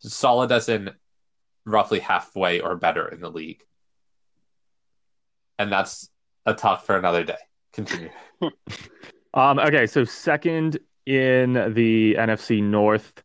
solid 0.00 0.50
as 0.50 0.68
in 0.68 0.90
roughly 1.64 2.00
halfway 2.00 2.60
or 2.60 2.74
better 2.76 3.06
in 3.08 3.20
the 3.20 3.30
league, 3.30 3.62
and 5.58 5.70
that's 5.70 6.10
a 6.46 6.54
talk 6.54 6.84
for 6.84 6.96
another 6.96 7.22
day. 7.22 7.38
Continue. 7.72 8.10
Um, 9.34 9.58
okay, 9.58 9.86
so 9.86 10.04
second 10.04 10.78
in 11.06 11.52
the 11.74 12.14
NFC 12.18 12.62
North, 12.62 13.22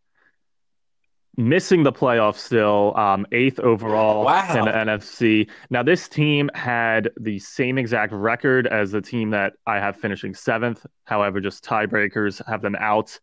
missing 1.35 1.83
the 1.83 1.91
playoffs 1.91 2.35
still, 2.37 2.95
um, 2.95 3.25
eighth 3.31 3.59
overall 3.59 4.25
Wow. 4.25 4.55
in 4.57 4.65
the 4.65 4.71
NFC. 4.71 5.49
Now, 5.69 5.81
this 5.83 6.07
team 6.07 6.49
had 6.53 7.09
the 7.19 7.39
same 7.39 7.77
exact 7.77 8.13
record 8.13 8.67
as 8.67 8.91
the 8.91 9.01
team 9.01 9.31
that 9.31 9.53
I 9.65 9.79
have 9.79 9.97
finishing 9.97 10.35
seventh. 10.35 10.85
However, 11.05 11.41
just 11.41 11.63
tiebreakers 11.65 12.45
have 12.47 12.61
them 12.61 12.75
out. 12.75 13.19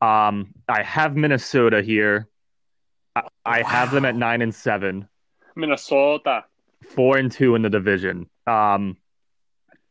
Um, 0.00 0.54
I 0.68 0.82
have 0.82 1.16
Minnesota 1.16 1.82
here. 1.82 2.28
I, 3.14 3.22
I 3.44 3.62
have 3.62 3.90
them 3.90 4.04
at 4.04 4.16
nine 4.16 4.42
and 4.42 4.54
seven, 4.54 5.08
Minnesota. 5.54 6.44
four 6.88 7.16
and 7.18 7.30
two 7.30 7.54
in 7.54 7.62
the 7.62 7.70
division. 7.70 8.28
Um, 8.46 8.96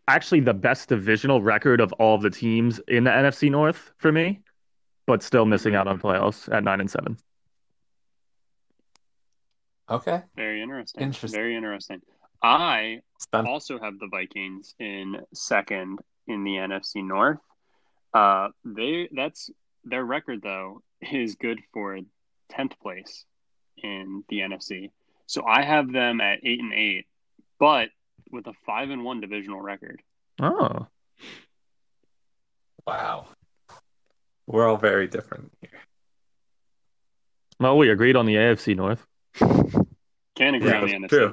actually, 0.08 0.42
the 0.42 0.54
best 0.54 0.89
divisional 0.89 1.42
record 1.42 1.82
of 1.82 1.94
all 1.94 2.16
of 2.16 2.22
the 2.22 2.30
teams 2.30 2.80
in 2.88 3.04
the 3.04 3.12
NFC 3.12 3.50
North 3.50 3.92
for 3.98 4.12
me, 4.12 4.42
but 5.06 5.24
still 5.24 5.46
missing 5.46 5.76
out 5.76 5.88
on 5.88 6.00
playoffs 6.00 6.52
at 6.54 6.63
nine 6.63 6.80
and 6.80 6.89
seven. 6.89 7.18
Okay, 9.89 10.22
Very 10.36 10.62
interesting. 10.62 11.04
Interesting. 11.04 11.38
Very 11.38 11.56
interesting. 11.56 12.02
I 12.42 13.02
Spen- 13.20 13.46
also 13.46 13.80
have 13.80 14.00
the 14.00 14.08
Vikings 14.08 14.76
in 14.80 15.18
second 15.34 16.00
in 16.28 16.44
the 16.44 16.52
NFC 16.52 17.04
North. 17.04 17.39
Uh, 18.13 18.50
they 18.63 19.10
that's 19.13 19.50
their 19.84 20.04
record 20.04 20.42
though 20.42 20.82
is 21.02 21.36
good 21.36 21.60
for 21.74 22.00
tenth 22.50 22.80
place 22.82 23.26
in 23.78 24.24
the 24.30 24.39
NFC. 24.39 24.92
So 25.26 25.46
I 25.46 25.63
have 25.63 25.92
them 25.92 26.22
at 26.22 26.39
eight 26.44 26.60
and 26.60 26.74
eight, 26.74 27.06
but 27.60 27.89
with 28.32 28.47
a 28.47 28.54
five 28.65 28.89
and 28.89 29.04
one 29.04 29.21
divisional 29.21 29.62
record. 29.62 30.02
Oh, 30.41 30.88
wow, 32.88 33.28
we're 34.47 34.67
all 34.67 34.78
very 34.78 35.08
different 35.08 35.52
here. 35.62 35.69
well, 37.60 37.78
we 37.78 37.89
agreed 37.89 38.15
on 38.15 38.26
the 38.26 38.36
AFC 38.36 38.76
North. 38.76 39.06
Can't 40.36 40.56
agree 40.56 40.69
Yeah, 40.69 40.82
on 40.82 40.88
the 40.88 40.93
NFC 41.08 41.10
true. 41.10 41.32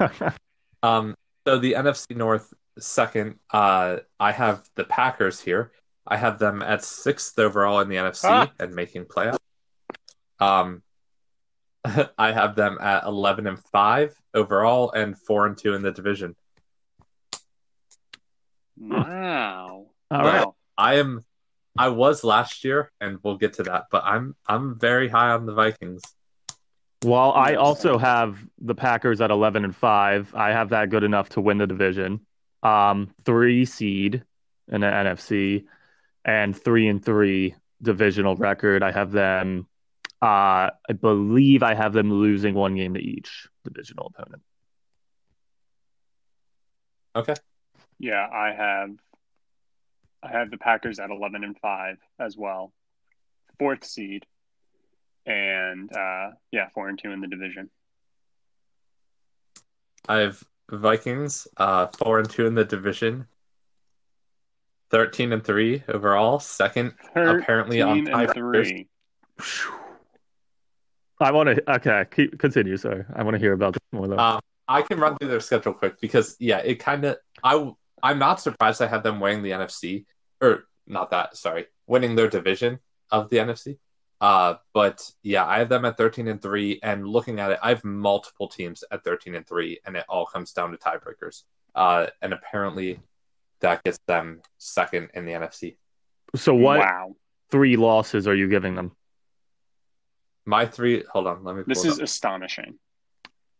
North. 0.00 0.38
Um, 0.84 1.14
so 1.46 1.60
the 1.60 1.74
NFC 1.74 2.16
North 2.16 2.52
second, 2.76 3.36
uh, 3.52 3.98
I 4.18 4.32
have 4.32 4.68
the 4.74 4.82
Packers 4.82 5.40
here. 5.40 5.70
I 6.08 6.16
have 6.16 6.40
them 6.40 6.60
at 6.60 6.82
sixth 6.84 7.38
overall 7.38 7.78
in 7.78 7.88
the 7.88 7.94
NFC 7.94 8.24
Ah. 8.24 8.50
and 8.58 8.74
making 8.74 9.04
playoffs. 9.04 9.38
Um, 10.40 10.82
I 12.18 12.32
have 12.32 12.54
them 12.54 12.78
at 12.80 13.04
eleven 13.04 13.46
and 13.46 13.58
five 13.58 14.14
overall 14.34 14.92
and 14.92 15.18
four 15.18 15.46
and 15.46 15.56
two 15.56 15.74
in 15.74 15.82
the 15.82 15.92
division. 15.92 16.36
Wow. 18.78 19.86
All 20.10 20.22
right. 20.22 20.46
I 20.76 20.94
am, 20.94 21.24
I 21.78 21.88
was 21.88 22.24
last 22.24 22.64
year, 22.64 22.90
and 23.00 23.18
we'll 23.22 23.36
get 23.36 23.54
to 23.54 23.62
that. 23.64 23.84
But 23.90 24.04
I'm, 24.04 24.34
I'm 24.46 24.78
very 24.78 25.08
high 25.08 25.30
on 25.30 25.46
the 25.46 25.54
Vikings. 25.54 26.02
Well, 27.04 27.32
I 27.32 27.54
also 27.54 27.98
have 27.98 28.38
the 28.60 28.74
Packers 28.74 29.20
at 29.20 29.30
11 29.30 29.64
and 29.64 29.74
5. 29.74 30.34
I 30.34 30.50
have 30.50 30.70
that 30.70 30.90
good 30.90 31.02
enough 31.02 31.30
to 31.30 31.40
win 31.40 31.58
the 31.58 31.66
division. 31.66 32.20
Um, 32.62 33.12
3 33.24 33.64
seed 33.64 34.22
in 34.68 34.80
the 34.80 34.86
NFC 34.86 35.64
and 36.24 36.56
3 36.56 36.88
and 36.88 37.04
3 37.04 37.54
divisional 37.82 38.36
record. 38.36 38.82
I 38.84 38.92
have 38.92 39.10
them 39.10 39.66
uh 40.22 40.70
I 40.88 40.92
believe 41.00 41.62
I 41.62 41.74
have 41.74 41.92
them 41.92 42.12
losing 42.12 42.54
one 42.54 42.76
game 42.76 42.94
to 42.94 43.00
each 43.00 43.48
divisional 43.64 44.12
opponent. 44.14 44.42
Okay. 47.16 47.34
Yeah, 47.98 48.26
I 48.32 48.52
have 48.52 48.90
I 50.22 50.30
have 50.30 50.50
the 50.50 50.58
Packers 50.58 51.00
at 51.00 51.10
eleven 51.10 51.42
and 51.44 51.58
five 51.58 51.98
as 52.18 52.36
well. 52.36 52.72
Fourth 53.58 53.84
seed. 53.84 54.24
And 55.26 55.94
uh 55.94 56.30
yeah, 56.52 56.68
four 56.72 56.88
and 56.88 56.98
two 56.98 57.10
in 57.10 57.20
the 57.20 57.28
division. 57.28 57.68
I 60.08 60.18
have 60.18 60.42
Vikings, 60.70 61.46
uh, 61.56 61.88
four 61.98 62.18
and 62.18 62.28
two 62.28 62.46
in 62.46 62.54
the 62.54 62.64
division. 62.64 63.26
Thirteen 64.90 65.32
and 65.32 65.44
three 65.44 65.82
overall, 65.88 66.38
second 66.38 66.94
apparently 67.14 67.82
on 67.82 68.06
13 68.06 68.20
and 68.20 68.28
tiebreakers. 68.28 69.81
Three. 71.22 71.28
I 71.28 71.30
want 71.32 71.48
to. 71.56 71.72
Okay, 71.74 72.04
keep 72.14 72.38
continue. 72.38 72.76
Sorry, 72.76 73.04
I 73.14 73.22
want 73.22 73.34
to 73.34 73.38
hear 73.38 73.52
about 73.52 73.74
this 73.74 73.82
more 73.92 74.08
though. 74.08 74.18
Um, 74.18 74.40
I 74.68 74.82
can 74.82 74.98
run 75.00 75.16
through 75.18 75.28
their 75.28 75.40
schedule 75.40 75.74
quick 75.74 76.00
because 76.00 76.36
yeah, 76.38 76.58
it 76.58 76.76
kind 76.76 77.04
of 77.04 77.18
I 77.42 77.72
I'm 78.02 78.18
not 78.18 78.40
surprised 78.40 78.80
I 78.82 78.86
had 78.86 79.02
them 79.02 79.20
winning 79.20 79.42
the 79.42 79.50
NFC 79.50 80.04
or 80.40 80.64
not 80.86 81.10
that 81.10 81.36
sorry 81.36 81.66
winning 81.86 82.14
their 82.14 82.28
division 82.28 82.78
of 83.10 83.28
the 83.30 83.38
NFC. 83.38 83.78
Uh, 84.20 84.54
but 84.72 85.10
yeah, 85.24 85.44
I 85.44 85.58
have 85.58 85.68
them 85.68 85.84
at 85.84 85.96
13 85.96 86.28
and 86.28 86.40
3 86.40 86.78
and 86.84 87.06
looking 87.08 87.40
at 87.40 87.50
it, 87.50 87.58
I 87.60 87.70
have 87.70 87.82
multiple 87.82 88.46
teams 88.46 88.84
at 88.92 89.02
13 89.02 89.34
and 89.34 89.44
3 89.44 89.80
and 89.84 89.96
it 89.96 90.04
all 90.08 90.26
comes 90.26 90.52
down 90.52 90.70
to 90.70 90.76
tiebreakers. 90.76 91.42
Uh, 91.74 92.06
and 92.22 92.32
apparently 92.32 93.00
that 93.60 93.82
gets 93.82 93.98
them 94.06 94.40
second 94.58 95.10
in 95.14 95.24
the 95.24 95.32
NFC. 95.32 95.76
so 96.36 96.54
what 96.54 96.78
Wow. 96.78 97.16
three 97.50 97.76
losses 97.76 98.28
are 98.28 98.34
you 98.36 98.48
giving 98.48 98.76
them? 98.76 98.92
My 100.44 100.66
three, 100.66 101.04
hold 101.10 101.26
on, 101.26 101.44
let 101.44 101.56
me 101.56 101.62
This 101.66 101.84
is 101.84 101.98
up. 101.98 102.04
astonishing. 102.04 102.78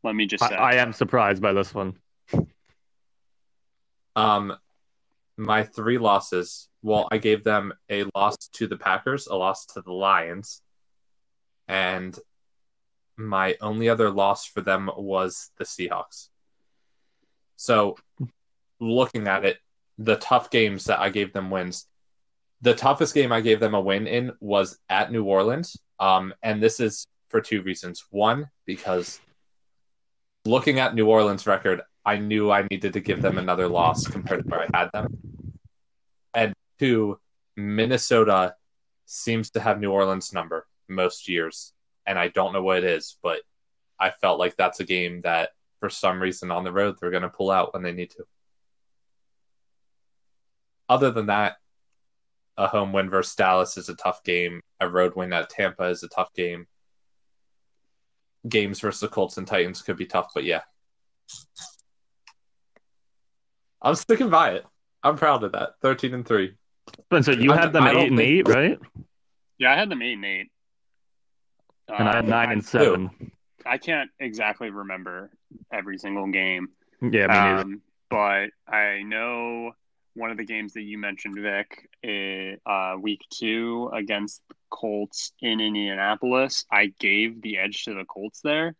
Let 0.02 0.14
me 0.14 0.26
just 0.26 0.42
I, 0.42 0.48
say. 0.48 0.54
I 0.56 0.74
am 0.74 0.92
surprised 0.92 1.40
by 1.40 1.52
this 1.52 1.72
one. 1.72 1.94
Um, 4.16 4.56
my 5.36 5.62
three 5.64 5.98
losses. 5.98 6.68
Well, 6.82 7.08
I 7.10 7.18
gave 7.18 7.44
them 7.44 7.72
a 7.88 8.04
loss 8.14 8.36
to 8.54 8.66
the 8.66 8.76
Packers, 8.76 9.28
a 9.28 9.36
loss 9.36 9.66
to 9.66 9.82
the 9.82 9.92
Lions, 9.92 10.60
and 11.68 12.18
my 13.16 13.56
only 13.60 13.88
other 13.88 14.10
loss 14.10 14.44
for 14.44 14.60
them 14.60 14.90
was 14.96 15.50
the 15.58 15.64
Seahawks. 15.64 16.28
So, 17.56 17.96
looking 18.80 19.28
at 19.28 19.44
it, 19.44 19.58
the 19.98 20.16
tough 20.16 20.50
games 20.50 20.86
that 20.86 20.98
I 20.98 21.10
gave 21.10 21.32
them 21.32 21.50
wins. 21.50 21.86
The 22.62 22.74
toughest 22.74 23.14
game 23.14 23.32
I 23.32 23.40
gave 23.40 23.60
them 23.60 23.74
a 23.74 23.80
win 23.80 24.06
in 24.06 24.32
was 24.40 24.78
at 24.88 25.10
New 25.12 25.24
Orleans. 25.24 25.76
Um, 25.98 26.32
and 26.42 26.62
this 26.62 26.80
is 26.80 27.06
for 27.28 27.40
two 27.40 27.62
reasons. 27.62 28.04
One, 28.10 28.48
because 28.66 29.20
looking 30.44 30.78
at 30.78 30.94
New 30.94 31.08
Orleans' 31.08 31.46
record, 31.46 31.82
I 32.04 32.18
knew 32.18 32.50
I 32.50 32.66
needed 32.70 32.92
to 32.94 33.00
give 33.00 33.22
them 33.22 33.38
another 33.38 33.68
loss 33.68 34.06
compared 34.06 34.44
to 34.44 34.48
where 34.48 34.62
I 34.62 34.78
had 34.78 34.90
them. 34.92 35.20
And 36.34 36.54
two, 36.78 37.18
Minnesota 37.56 38.54
seems 39.06 39.50
to 39.50 39.60
have 39.60 39.80
New 39.80 39.90
Orleans' 39.90 40.32
number 40.32 40.66
most 40.88 41.28
years. 41.28 41.72
And 42.06 42.18
I 42.18 42.28
don't 42.28 42.52
know 42.52 42.62
what 42.62 42.78
it 42.78 42.84
is, 42.84 43.18
but 43.22 43.40
I 43.98 44.10
felt 44.10 44.38
like 44.38 44.56
that's 44.56 44.80
a 44.80 44.84
game 44.84 45.20
that 45.22 45.50
for 45.78 45.90
some 45.90 46.20
reason 46.20 46.50
on 46.50 46.64
the 46.64 46.72
road 46.72 46.96
they're 47.00 47.10
going 47.10 47.22
to 47.22 47.28
pull 47.28 47.50
out 47.50 47.72
when 47.72 47.82
they 47.82 47.92
need 47.92 48.10
to. 48.10 48.24
Other 50.88 51.10
than 51.10 51.26
that, 51.26 51.56
a 52.56 52.66
home 52.66 52.92
win 52.92 53.08
versus 53.10 53.34
Dallas 53.34 53.76
is 53.76 53.88
a 53.88 53.94
tough 53.96 54.22
game. 54.24 54.60
A 54.80 54.88
road 54.88 55.14
win 55.16 55.32
at 55.32 55.48
Tampa 55.50 55.84
is 55.84 56.02
a 56.02 56.08
tough 56.08 56.32
game. 56.34 56.66
Games 58.48 58.80
versus 58.80 59.00
the 59.00 59.08
Colts 59.08 59.38
and 59.38 59.46
Titans 59.46 59.82
could 59.82 59.96
be 59.96 60.06
tough, 60.06 60.30
but 60.34 60.44
yeah. 60.44 60.62
I'm 63.80 63.94
sticking 63.94 64.30
by 64.30 64.52
it. 64.52 64.66
I'm 65.02 65.16
proud 65.16 65.42
of 65.44 65.52
that. 65.52 65.70
13 65.82 66.14
and 66.14 66.26
3. 66.26 66.54
Spencer, 67.06 67.32
you 67.32 67.52
I- 67.52 67.56
had 67.56 67.72
them 67.72 67.84
I 67.84 67.92
don't 67.92 68.02
eight 68.02 68.08
and 68.08 68.18
think- 68.18 68.30
eight, 68.30 68.48
right? 68.48 68.78
yeah, 69.58 69.72
I 69.72 69.76
had 69.76 69.88
them 69.88 70.02
eight 70.02 70.14
and 70.14 70.24
eight. 70.24 70.50
And 71.88 72.08
I 72.08 72.16
had 72.16 72.24
Um, 72.24 72.30
nine 72.30 72.52
and 72.52 72.64
seven. 72.64 73.32
I 73.66 73.78
can't 73.78 74.10
exactly 74.18 74.70
remember 74.70 75.30
every 75.72 75.98
single 75.98 76.26
game. 76.28 76.68
Yeah, 77.00 77.08
me 77.08 77.34
neither. 77.34 77.60
Um, 77.62 77.82
but 78.08 78.50
I 78.66 79.02
know 79.02 79.72
one 80.14 80.30
of 80.30 80.36
the 80.36 80.44
games 80.44 80.74
that 80.74 80.82
you 80.82 80.98
mentioned, 80.98 81.38
Vic, 81.40 81.88
eh, 82.04 82.56
uh, 82.66 82.96
week 83.00 83.20
two 83.32 83.90
against 83.94 84.42
the 84.48 84.54
Colts 84.70 85.32
in 85.40 85.60
Indianapolis. 85.60 86.64
I 86.70 86.92
gave 86.98 87.40
the 87.42 87.58
edge 87.58 87.84
to 87.84 87.94
the 87.94 88.04
Colts 88.04 88.40
there, 88.42 88.74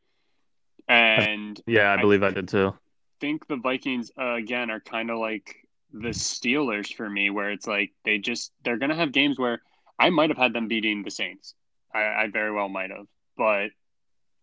and 0.89 1.61
yeah, 1.67 1.91
I 1.93 1.97
I- 1.97 2.03
believe 2.03 2.23
I 2.23 2.31
did 2.31 2.49
too. 2.49 2.75
think 3.21 3.47
the 3.47 3.57
Vikings 3.57 4.11
uh, 4.19 4.35
again 4.35 4.71
are 4.71 4.81
kind 4.81 5.11
of 5.11 5.19
like 5.19 5.57
the 5.93 6.09
Steelers 6.11 6.93
for 6.93 7.09
me, 7.09 7.31
where 7.31 7.51
it's 7.51 7.67
like 7.67 7.93
they 8.05 8.19
just 8.19 8.53
they're 8.65 8.79
gonna 8.79 8.97
have 8.97 9.13
games 9.13 9.39
where 9.39 9.63
I 9.99 10.11
might 10.11 10.31
have 10.31 10.39
had 10.39 10.53
them 10.53 10.69
beating 10.69 11.03
the 11.03 11.11
Saints. 11.11 11.55
I, 11.95 12.03
I 12.25 12.29
very 12.33 12.53
well 12.53 12.69
might 12.69 12.91
have, 12.91 13.07
but 13.37 13.71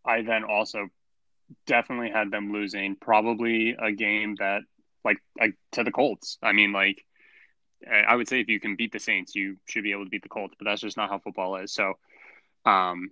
I 0.05 0.21
then 0.21 0.43
also 0.43 0.87
definitely 1.65 2.11
had 2.11 2.31
them 2.31 2.51
losing 2.53 2.95
probably 2.95 3.75
a 3.79 3.91
game 3.91 4.35
that 4.39 4.61
like, 5.03 5.17
like 5.39 5.55
to 5.73 5.83
the 5.83 5.91
Colts. 5.91 6.37
I 6.41 6.51
mean, 6.51 6.71
like 6.71 7.05
I 7.89 8.15
would 8.15 8.27
say 8.27 8.41
if 8.41 8.49
you 8.49 8.59
can 8.59 8.75
beat 8.75 8.91
the 8.91 8.99
Saints, 8.99 9.35
you 9.35 9.57
should 9.65 9.83
be 9.83 9.91
able 9.93 10.03
to 10.05 10.09
beat 10.09 10.23
the 10.23 10.29
Colts, 10.29 10.55
but 10.57 10.65
that's 10.65 10.81
just 10.81 10.97
not 10.97 11.09
how 11.09 11.19
football 11.19 11.55
is. 11.57 11.71
So, 11.73 11.93
um, 12.65 13.11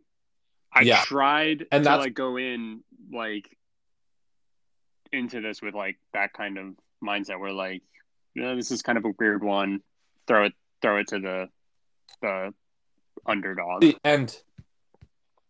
I 0.74 0.82
Yeah. 0.82 1.02
tried 1.06 1.62
And 1.72 1.84
to 1.84 1.90
that's- 1.90 2.00
like 2.06 2.14
go 2.14 2.38
in 2.38 2.84
like 3.12 3.50
into 5.14 5.40
this 5.42 5.62
with 5.62 5.74
like 5.74 5.98
that 6.14 6.34
kind 6.34 6.58
of 6.58 6.76
mindset 7.02 7.40
where 7.40 7.54
like 7.54 7.82
yeah, 8.36 8.54
this 8.54 8.70
is 8.72 8.82
kind 8.84 8.98
of 8.98 9.06
a 9.06 9.14
weird 9.18 9.44
one. 9.44 9.82
Throw 10.28 10.46
it, 10.46 10.54
throw 10.82 10.98
it 10.98 11.08
to 11.08 11.20
the 11.20 11.50
the 12.22 12.54
underdog. 13.26 13.86
And 14.04 14.38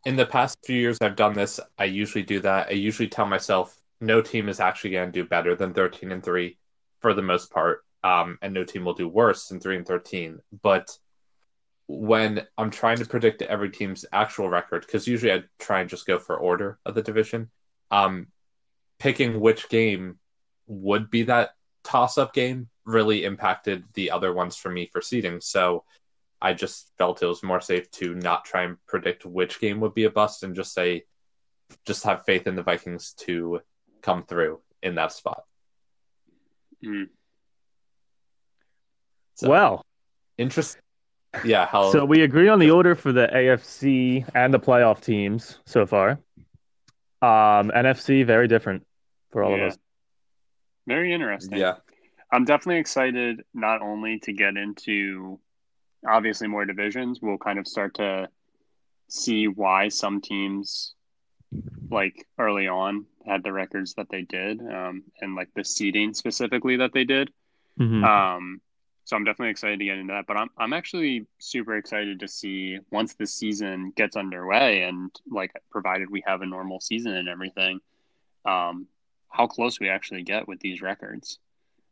in 0.06 0.16
the 0.16 0.26
past 0.26 0.58
few 0.66 0.80
years, 0.80 0.98
I've 1.02 1.16
done 1.16 1.34
this. 1.34 1.60
I 1.78 1.86
usually 1.86 2.24
do 2.24 2.40
that. 2.42 2.68
I 2.68 2.72
usually 2.74 3.10
tell 3.10 3.26
myself 3.26 3.78
no 4.00 4.22
team 4.22 4.50
is 4.50 4.60
actually 4.60 4.92
going 4.92 5.12
to 5.12 5.24
do 5.24 5.28
better 5.28 5.56
than 5.56 5.74
13 5.74 6.12
and 6.12 6.24
3 6.24 6.58
for 7.02 7.14
the 7.14 7.22
most 7.22 7.52
part. 7.52 7.84
Um, 8.04 8.38
and 8.42 8.54
no 8.54 8.64
team 8.64 8.86
will 8.86 8.94
do 8.94 9.08
worse 9.08 9.48
than 9.48 9.60
3 9.60 9.78
and 9.78 9.88
13. 9.88 10.40
But 10.62 10.98
when 11.88 12.46
I'm 12.58 12.70
trying 12.70 12.98
to 12.98 13.06
predict 13.06 13.42
every 13.42 13.72
team's 13.72 14.06
actual 14.14 14.50
record, 14.50 14.86
because 14.86 15.08
usually 15.08 15.34
I 15.34 15.44
try 15.60 15.82
and 15.82 15.90
just 15.90 16.06
go 16.06 16.20
for 16.20 16.38
order 16.38 16.78
of 16.86 16.96
the 16.96 17.02
division, 17.02 17.50
um, 17.92 18.28
picking 19.00 19.40
which 19.40 19.70
game 19.70 20.20
would 20.68 21.10
be 21.10 21.24
that 21.24 21.52
toss 21.84 22.18
up 22.18 22.34
game 22.34 22.70
really 22.86 23.24
impacted 23.24 23.84
the 23.94 24.12
other 24.12 24.34
ones 24.34 24.56
for 24.56 24.70
me 24.70 24.90
for 24.92 25.02
seeding. 25.02 25.42
So 25.42 25.86
I 26.42 26.54
just 26.54 26.92
felt 26.98 27.24
it 27.24 27.28
was 27.28 27.44
more 27.44 27.62
safe 27.62 27.90
to 27.92 28.14
not 28.16 28.46
try 28.46 28.64
and 28.64 28.78
predict 28.86 29.26
which 29.26 29.60
game 29.60 29.80
would 29.80 29.94
be 29.94 30.04
a 30.04 30.12
bust 30.12 30.44
and 30.44 30.56
just 30.56 30.74
say, 30.74 31.04
just 31.86 32.04
have 32.04 32.26
faith 32.26 32.48
in 32.48 32.56
the 32.56 32.64
Vikings 32.64 33.14
to 33.20 33.62
come 34.02 34.24
through 34.24 34.60
in 34.82 34.96
that 34.96 35.12
spot. 35.12 35.44
Mm. 36.84 37.10
So, 39.36 39.50
well, 39.50 39.86
interesting. 40.38 40.82
Yeah, 41.44 41.68
how 41.68 41.92
so 41.92 42.06
we 42.06 42.24
agree 42.24 42.48
on 42.48 42.58
the 42.58 42.72
order 42.72 42.96
for 42.96 43.12
the 43.12 43.28
AFC 43.28 44.28
and 44.34 44.54
the 44.54 44.60
playoff 44.60 45.02
teams 45.02 45.60
so 45.66 45.86
far. 45.86 46.12
Um, 47.22 47.72
NFC 47.76 48.26
very 48.26 48.48
different 48.48 48.86
for 49.32 49.44
all 49.44 49.52
Yeah. 49.52 49.66
of 49.66 49.72
us. 49.74 49.78
Very 50.88 51.14
interesting. 51.14 51.58
yeah, 51.58 51.76
I'm 52.32 52.46
definitely 52.46 52.80
excited 52.80 53.44
not 53.54 53.82
only 53.82 54.20
to 54.20 54.34
get 54.34 54.58
into 54.58 55.40
obviously 56.08 56.48
more 56.48 56.66
divisions. 56.66 57.20
We'll 57.22 57.38
kind 57.38 57.60
of 57.60 57.68
start 57.68 57.96
to 57.96 58.30
see 59.10 59.48
why 59.48 59.90
some 59.90 60.22
teams 60.22 60.96
like 61.90 62.28
early 62.38 62.68
on 62.68 63.06
had 63.26 63.44
the 63.44 63.52
records 63.52 63.94
that 63.96 64.08
they 64.10 64.24
did, 64.24 64.62
um, 64.62 65.04
and 65.22 65.36
like 65.36 65.50
the 65.56 65.64
seeding 65.64 66.14
specifically 66.14 66.78
that 66.78 66.94
they 66.94 67.04
did. 67.04 67.32
Mhm. 67.80 68.04
Um, 68.04 68.62
so 69.04 69.16
I'm 69.16 69.24
definitely 69.24 69.52
excited 69.52 69.80
to 69.80 69.86
get 69.86 69.98
into 69.98 70.14
that. 70.14 70.28
But 70.28 70.38
I'm 70.38 70.50
I'm 70.58 70.74
actually 70.74 71.28
super 71.40 71.76
excited 71.76 72.20
to 72.20 72.28
see 72.28 72.80
once 72.92 73.16
the 73.16 73.26
season 73.26 73.94
gets 73.96 74.18
underway 74.18 74.84
and 74.84 75.12
like 75.30 75.52
provided 75.72 76.10
we 76.10 76.24
have 76.26 76.42
a 76.42 76.46
normal 76.46 76.82
season 76.82 77.14
and 77.14 77.30
everything, 77.30 77.80
um, 78.46 78.88
how 79.30 79.48
close 79.48 79.80
we 79.80 79.90
actually 79.90 80.24
get 80.24 80.48
with 80.48 80.60
these 80.60 80.82
records. 80.82 81.40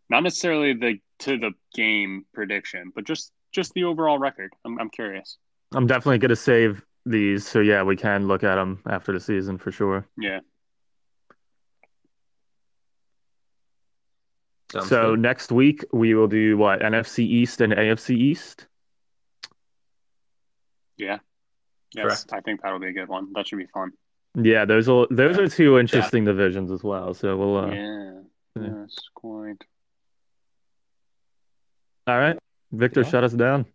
Not 0.10 0.24
necessarily 0.24 0.74
the 0.74 1.00
to 1.20 1.38
the 1.38 1.54
game 1.74 2.26
prediction, 2.34 2.92
but 2.94 3.06
just 3.06 3.32
just 3.52 3.74
the 3.74 3.86
overall 3.86 4.20
record. 4.20 4.54
I'm 4.66 4.78
I'm 4.80 4.90
curious. 4.90 5.38
I'm 5.74 5.88
definitely 5.88 6.20
going 6.20 6.30
to 6.30 6.36
save 6.36 6.86
these, 7.06 7.48
so 7.48 7.60
yeah, 7.60 7.84
we 7.84 7.96
can 7.96 8.28
look 8.28 8.44
at 8.44 8.56
them 8.56 8.82
after 8.88 9.12
the 9.12 9.20
season 9.20 9.58
for 9.58 9.72
sure. 9.72 10.08
Yeah. 10.18 10.40
sounds 14.72 14.90
so 14.90 15.12
good. 15.12 15.20
next 15.20 15.52
week 15.52 15.84
we 15.94 16.14
will 16.14 16.28
do 16.28 16.58
what 16.58 16.82
NFC 16.82 17.20
East 17.20 17.62
and 17.62 17.74
AFC 17.74 18.16
East. 18.16 18.68
Yeah. 20.98 21.20
Yes, 21.94 22.04
Correct. 22.04 22.34
I 22.34 22.42
think 22.42 22.62
that'll 22.62 22.80
be 22.80 22.88
a 22.88 22.94
good 22.94 23.08
one. 23.08 23.32
That 23.34 23.48
should 23.48 23.60
be 23.60 23.68
fun. 23.68 23.92
Yeah, 24.36 24.66
those 24.66 24.88
will 24.88 25.08
those 25.10 25.38
are 25.38 25.48
two 25.48 25.80
interesting 25.80 26.26
divisions 26.26 26.72
as 26.72 26.84
well. 26.84 27.14
So 27.14 27.38
we'll 27.38 27.58
uh, 27.58 27.68
yeah. 27.68 28.12
yeah. 28.56 28.70
Yes, 28.82 28.96
quite. 29.14 29.64
all 32.08 32.20
right, 32.20 32.38
Victor, 32.72 33.02
Yeah. 33.02 33.10
shut 33.10 33.24
us 33.24 33.34
down. 33.34 33.66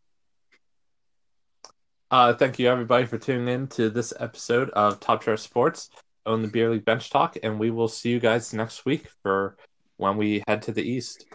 Uh, 2.11 2.35
thank 2.35 2.59
you 2.59 2.69
everybody 2.69 3.07
for 3.07 3.19
tuning 3.19 3.47
in 3.55 3.69
to 3.69 3.89
this 3.89 4.13
episode 4.19 4.69
of 4.71 4.99
Top 4.99 5.23
Cheddar 5.23 5.37
Sports 5.37 5.91
on 6.27 6.43
the 6.43 6.49
Beer 6.49 6.69
League 6.69 6.85
Bench 6.85 7.09
Talk, 7.09 7.37
and 7.45 7.59
we 7.59 7.71
will 7.71 7.87
see 7.87 8.11
you 8.11 8.19
guys 8.19 8.53
next 8.53 8.85
week 8.85 9.07
for 9.23 9.57
when 9.97 10.17
we 10.17 10.43
head 10.49 10.63
to 10.63 10.73
the 10.73 10.83
East. 10.83 11.27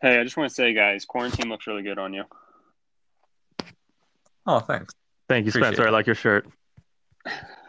Hey, 0.00 0.18
I 0.18 0.24
just 0.24 0.38
want 0.38 0.48
to 0.48 0.54
say, 0.54 0.72
guys, 0.72 1.04
quarantine 1.04 1.50
looks 1.50 1.66
really 1.66 1.82
good 1.82 1.98
on 1.98 2.14
you. 2.14 2.24
Oh, 4.46 4.60
thanks. 4.60 4.94
Thank 5.28 5.44
you, 5.44 5.50
Appreciate 5.50 5.74
Spencer. 5.74 5.88
I 5.88 5.90
like 5.90 6.06
your 6.06 6.14
shirt. 6.14 6.48